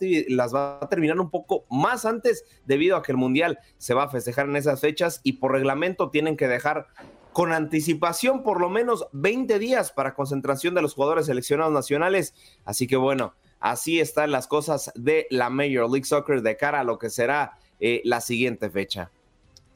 [0.80, 4.46] a, terminar un poco más antes debido a que el Mundial se va a festejar
[4.46, 6.88] en esas fechas y por reglamento tienen que dejar
[7.32, 12.34] con anticipación por lo menos 20 días para concentración de los jugadores seleccionados nacionales.
[12.64, 16.84] Así que bueno, así están las cosas de la Major League Soccer de cara a
[16.84, 19.12] lo que será eh, la siguiente fecha.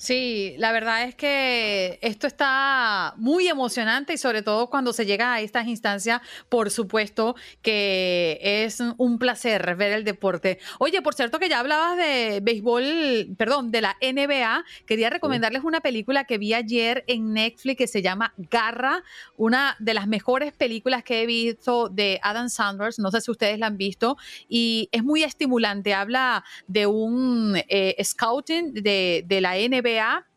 [0.03, 5.33] Sí, la verdad es que esto está muy emocionante y sobre todo cuando se llega
[5.33, 10.59] a estas instancias, por supuesto que es un placer ver el deporte.
[10.81, 15.81] Oye, por cierto que ya hablabas de béisbol, perdón, de la NBA, quería recomendarles una
[15.81, 19.05] película que vi ayer en Netflix que se llama Garra,
[19.37, 23.57] una de las mejores películas que he visto de Adam Sanders, no sé si ustedes
[23.61, 24.17] la han visto,
[24.49, 29.92] y es muy estimulante, habla de un eh, scouting de, de la NBA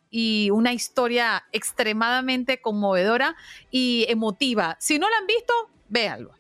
[0.09, 3.35] y una historia extremadamente conmovedora
[3.71, 4.77] y emotiva.
[4.79, 5.53] Si no la han visto,
[5.89, 6.31] véanlo.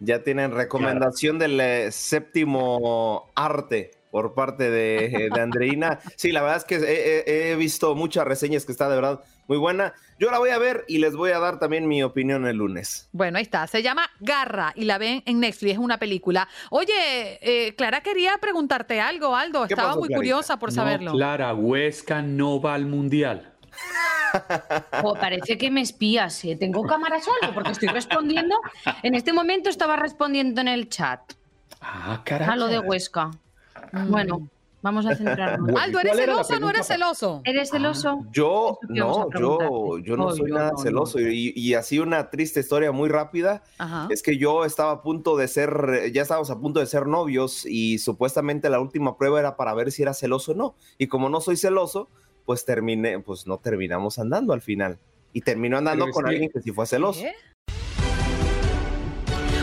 [0.00, 6.00] Ya tienen recomendación del eh, séptimo arte por parte de, de Andreina.
[6.16, 9.92] Sí, la verdad es que he, visto muchas reseñas que está de verdad muy buena.
[10.18, 13.08] Yo la voy a ver y les voy a dar también mi opinión el lunes.
[13.12, 13.66] Bueno, ahí está.
[13.66, 15.72] Se llama Garra y la ven en Netflix.
[15.72, 16.48] Es una película.
[16.70, 16.92] Oye,
[17.40, 19.64] eh, Clara quería preguntarte algo, Aldo.
[19.64, 21.12] Estaba muy curiosa por saberlo.
[21.12, 23.52] Clara, Huesca no va al mundial.
[25.04, 26.42] Oh, parece que me espías.
[26.46, 26.56] ¿eh?
[26.56, 27.52] ¿Tengo cámara solo?
[27.52, 28.56] Porque estoy respondiendo.
[29.02, 31.20] En este momento estaba respondiendo en el chat.
[31.82, 32.52] Ah, carajo.
[32.52, 33.30] A lo de Huesca.
[34.08, 34.48] Bueno,
[34.82, 35.80] Vamos a centrarnos.
[35.80, 37.40] Aldo, ¿eres celoso o no eres celoso?
[37.44, 38.20] ¿Eres celoso?
[38.20, 41.20] Ah, yo, no, yo, yo no soy nada celoso.
[41.20, 43.62] Y, así una triste historia muy rápida.
[44.10, 47.64] Es que yo estaba a punto de ser, ya estábamos a punto de ser novios
[47.64, 50.74] y supuestamente la última prueba era para ver si era celoso o no.
[50.98, 52.08] Y como no soy celoso,
[52.44, 54.98] pues terminé, pues no terminamos andando al final.
[55.32, 57.22] Y terminó andando con alguien que sí fue celoso.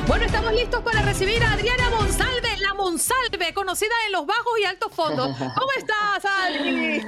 [0.07, 4.65] Bueno, estamos listos para recibir a Adriana Monsalve, la Monsalve, conocida en los bajos y
[4.65, 5.35] altos fondos.
[5.37, 7.01] ¿Cómo estás, Adri?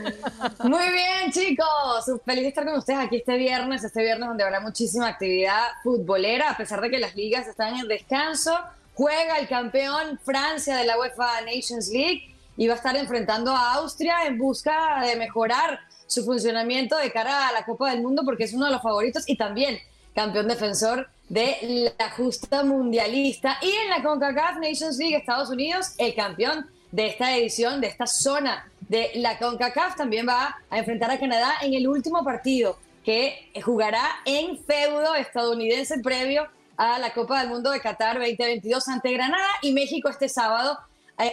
[0.63, 2.11] Muy bien, chicos.
[2.25, 6.51] Feliz de estar con ustedes aquí este viernes, este viernes donde habrá muchísima actividad futbolera,
[6.51, 8.57] a pesar de que las ligas están en descanso.
[8.93, 13.73] Juega el campeón Francia de la UEFA Nations League y va a estar enfrentando a
[13.75, 18.43] Austria en busca de mejorar su funcionamiento de cara a la Copa del Mundo porque
[18.43, 19.79] es uno de los favoritos y también
[20.13, 23.57] campeón defensor de la justa mundialista.
[23.61, 28.05] Y en la CONCACAF Nations League Estados Unidos, el campeón de esta edición, de esta
[28.05, 33.49] zona de la CONCACAF, también va a enfrentar a Canadá en el último partido que
[33.63, 39.47] jugará en feudo estadounidense previo a la Copa del Mundo de Qatar 2022 ante Granada
[39.61, 40.79] y México este sábado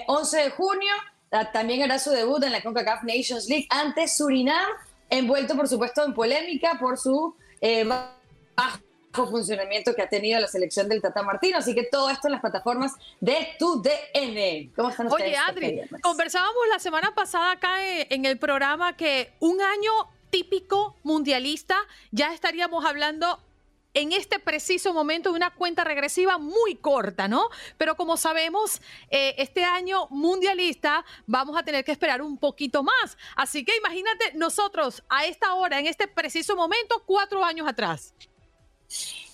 [0.06, 0.92] 11 eh, de junio.
[1.52, 4.68] También hará su debut en la CONCACAF Nations League ante Surinam,
[5.10, 8.87] envuelto por supuesto en polémica por su eh, bajo
[9.26, 11.58] funcionamiento que ha tenido la selección del Tata Martino.
[11.58, 14.70] Así que todo esto en las plataformas de tu DN.
[14.76, 15.30] ¿Cómo están ustedes?
[15.30, 19.92] Oye, Adri, conversábamos la semana pasada acá en el programa que un año
[20.30, 21.76] típico mundialista,
[22.10, 23.40] ya estaríamos hablando
[23.94, 27.48] en este preciso momento de una cuenta regresiva muy corta, ¿no?
[27.78, 33.16] Pero como sabemos, eh, este año mundialista vamos a tener que esperar un poquito más.
[33.34, 38.14] Así que imagínate nosotros a esta hora, en este preciso momento, cuatro años atrás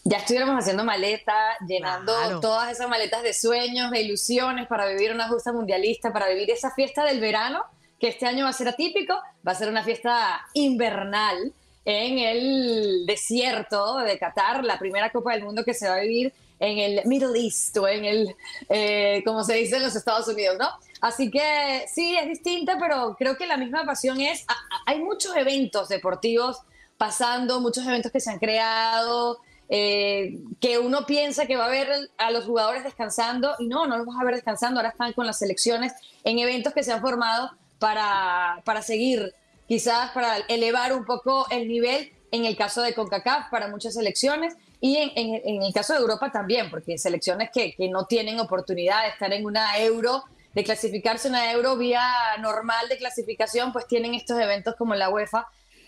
[0.05, 5.29] ya estuviéramos haciendo maleta, llenando todas esas maletas de sueños, de ilusiones para vivir una
[5.29, 7.65] justa mundialista, para vivir esa fiesta del verano,
[7.99, 9.15] que este año va a ser atípico,
[9.47, 11.53] va a ser una fiesta invernal
[11.87, 16.33] en el desierto de Qatar, la primera Copa del Mundo que se va a vivir
[16.61, 18.37] en el Middle East o en el,
[18.69, 20.69] eh, como se dice en los Estados Unidos, ¿no?
[21.01, 24.47] Así que sí, es distinta, pero creo que la misma pasión es,
[24.87, 26.61] hay muchos eventos deportivos
[26.99, 29.39] pasando, muchos eventos que se han creado,
[29.69, 31.89] eh, que uno piensa que va a ver
[32.19, 35.27] a los jugadores descansando y no, no los vas a ver descansando, ahora están con
[35.27, 35.93] las selecciones
[36.23, 39.35] en eventos que se han formado para, para seguir,
[39.67, 44.55] quizás para elevar un poco el nivel en el caso de CONCACAF para muchas selecciones
[44.81, 48.39] y en, en- en el caso de Europa también, porque selecciones que, que no tienen
[48.41, 52.03] oportunidad de estar en una euro, de clasificarse una euro vía
[52.41, 55.47] normal de clasificación, pues tienen estos eventos como la UEFA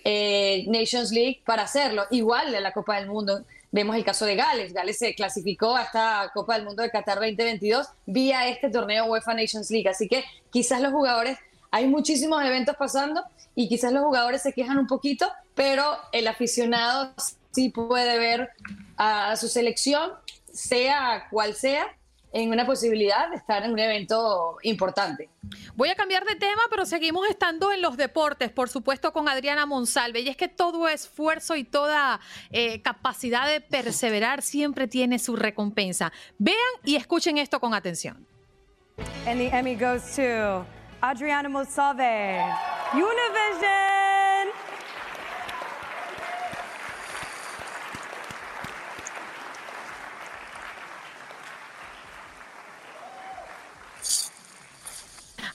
[0.08, 2.04] eh, Nations League para hacerlo.
[2.12, 3.44] Igual de la Copa del Mundo.
[3.72, 4.72] Vemos el caso de Gales.
[4.72, 9.34] Gales se clasificó a esta Copa del Mundo de Qatar 2022 vía este torneo UEFA
[9.34, 9.88] Nations League.
[9.88, 11.38] Así que quizás los jugadores,
[11.72, 13.20] hay muchísimos eventos pasando
[13.56, 17.12] y quizás los jugadores se quejan un poquito, pero el aficionado
[17.50, 18.50] sí puede ver
[18.96, 20.12] a su selección,
[20.52, 21.84] sea cual sea,
[22.42, 25.30] en una posibilidad de estar en un evento importante.
[25.74, 29.64] Voy a cambiar de tema, pero seguimos estando en los deportes, por supuesto, con Adriana
[29.64, 30.20] Monsalve.
[30.20, 32.20] Y es que todo esfuerzo y toda
[32.50, 36.12] eh, capacidad de perseverar siempre tiene su recompensa.
[36.38, 38.26] Vean y escuchen esto con atención.
[39.26, 40.66] And the Emmy goes to
[41.00, 42.42] Adriana Monsalve,
[42.92, 44.15] Univision.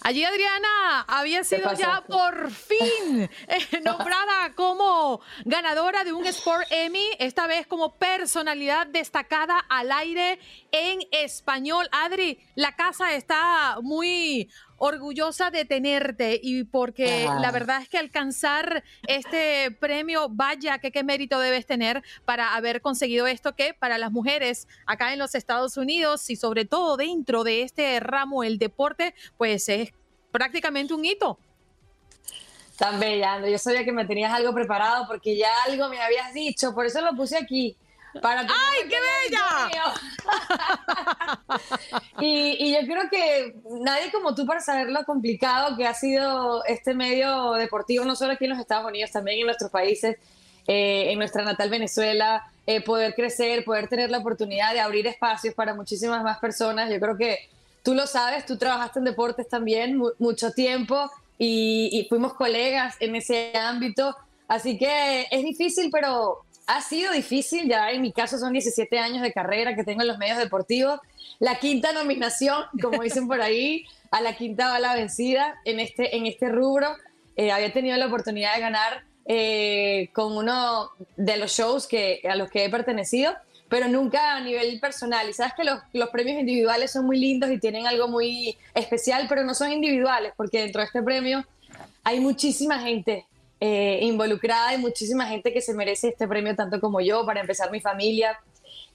[0.04, 7.06] Allí Adriana había sido ya por fin eh, nombrada como ganadora de un Sport Emmy,
[7.20, 10.40] esta vez como personalidad destacada al aire
[10.72, 11.88] en español.
[11.92, 14.50] Adri, la casa está muy
[14.84, 17.38] orgullosa de tenerte y porque Ah.
[17.40, 22.82] la verdad es que alcanzar este premio, vaya que qué mérito debes tener para haber
[22.82, 27.44] conseguido esto que para las mujeres acá en los Estados Unidos y sobre todo dentro
[27.44, 29.94] de este ramo, el deporte, pues es
[30.32, 31.38] prácticamente un hito.
[32.76, 33.48] Tan bella.
[33.48, 37.02] Yo sabía que me tenías algo preparado porque ya algo me habías dicho, por eso
[37.02, 37.78] lo puse aquí.
[38.22, 39.70] Para ¡Ay, qué bella!
[42.20, 46.64] y, y yo creo que nadie como tú para saber lo complicado que ha sido
[46.66, 50.18] este medio deportivo, no solo aquí en los Estados Unidos, también en nuestros países,
[50.68, 55.54] eh, en nuestra natal Venezuela, eh, poder crecer, poder tener la oportunidad de abrir espacios
[55.54, 56.90] para muchísimas más personas.
[56.92, 57.40] Yo creo que
[57.84, 62.96] tú lo sabes, tú trabajaste en deportes también mu- mucho tiempo y, y fuimos colegas
[63.00, 64.16] en ese ámbito.
[64.48, 66.40] Así que es difícil, pero
[66.72, 67.68] ha sido difícil.
[67.68, 71.00] Ya en mi caso son 17 años de carrera que tengo en los medios deportivos.
[71.40, 76.26] La quinta nominación, como dicen por ahí, a la quinta bala vencida en este, en
[76.26, 76.96] este rubro.
[77.36, 82.36] Eh, había tenido la oportunidad de ganar eh, con uno de los shows que, a
[82.36, 83.34] los que he pertenecido,
[83.68, 85.30] pero nunca a nivel personal.
[85.30, 89.26] Y sabes que los, los premios individuales son muy lindos y tienen algo muy especial,
[89.28, 91.46] pero no son individuales, porque dentro de este premio
[92.04, 93.26] hay muchísima gente
[93.64, 97.72] eh, involucrada y muchísima gente que se merece este premio, tanto como yo, para empezar
[97.72, 98.40] mi familia,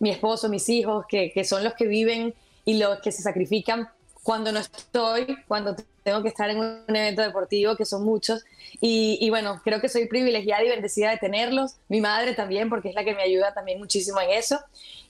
[0.01, 3.89] mi esposo, mis hijos, que, que son los que viven y los que se sacrifican
[4.25, 8.45] cuando no estoy, cuando tengo que estar en un evento deportivo, que son muchos.
[8.81, 11.77] Y, y bueno, creo que soy privilegiada y bendecida de tenerlos.
[11.89, 14.59] Mi madre también, porque es la que me ayuda también muchísimo en eso.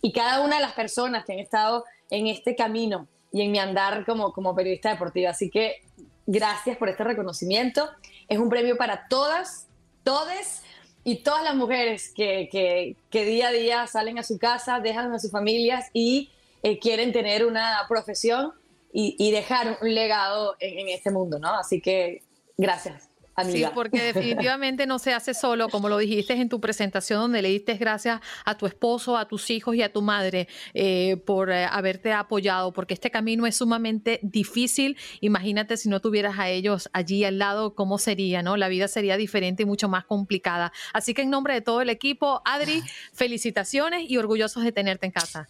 [0.03, 3.59] Y cada una de las personas que han estado en este camino y en mi
[3.59, 5.31] andar como, como periodista deportiva.
[5.31, 5.81] Así que
[6.27, 7.89] gracias por este reconocimiento.
[8.29, 9.69] Es un premio para todas,
[10.03, 10.63] todes
[11.05, 15.13] y todas las mujeres que, que- que día a día salen a su casa, dejan
[15.13, 16.31] a sus familias y
[16.63, 18.53] eh, quieren tener una profesión
[18.99, 21.51] y, dejar un legado en, en este mundo, ¿no?
[21.55, 22.23] Así que
[22.57, 23.69] gracias, amiga.
[23.69, 27.49] Sí, porque definitivamente no se hace solo, como lo dijiste en tu presentación, donde le
[27.49, 31.65] diste gracias a tu esposo, a tus hijos y a tu madre eh, por eh,
[31.65, 34.97] haberte apoyado, porque este camino es sumamente difícil.
[35.21, 38.57] Imagínate si no tuvieras a ellos allí al lado, cómo sería, ¿no?
[38.57, 40.73] La vida sería diferente y mucho más complicada.
[40.93, 42.83] Así que en nombre de todo el equipo, Adri,
[43.13, 45.49] felicitaciones y orgullosos de tenerte en casa.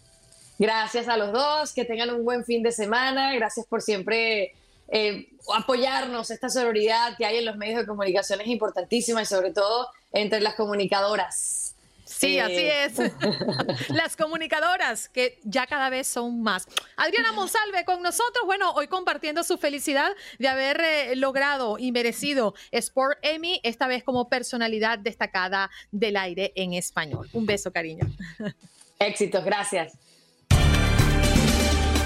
[0.59, 3.33] Gracias a los dos, que tengan un buen fin de semana.
[3.35, 4.53] Gracias por siempre
[4.89, 6.31] eh, apoyarnos.
[6.31, 10.41] Esta sororidad que hay en los medios de comunicación es importantísima y sobre todo entre
[10.41, 11.67] las comunicadoras.
[12.07, 13.11] Sí, Eh, así es.
[13.89, 16.65] Las comunicadoras, que ya cada vez son más.
[16.95, 22.55] Adriana Monsalve con nosotros, bueno, hoy compartiendo su felicidad de haber eh, logrado y merecido
[22.71, 27.29] Sport Emmy, esta vez como personalidad destacada del aire en español.
[27.33, 28.05] Un beso, cariño.
[28.99, 29.93] Éxitos, gracias.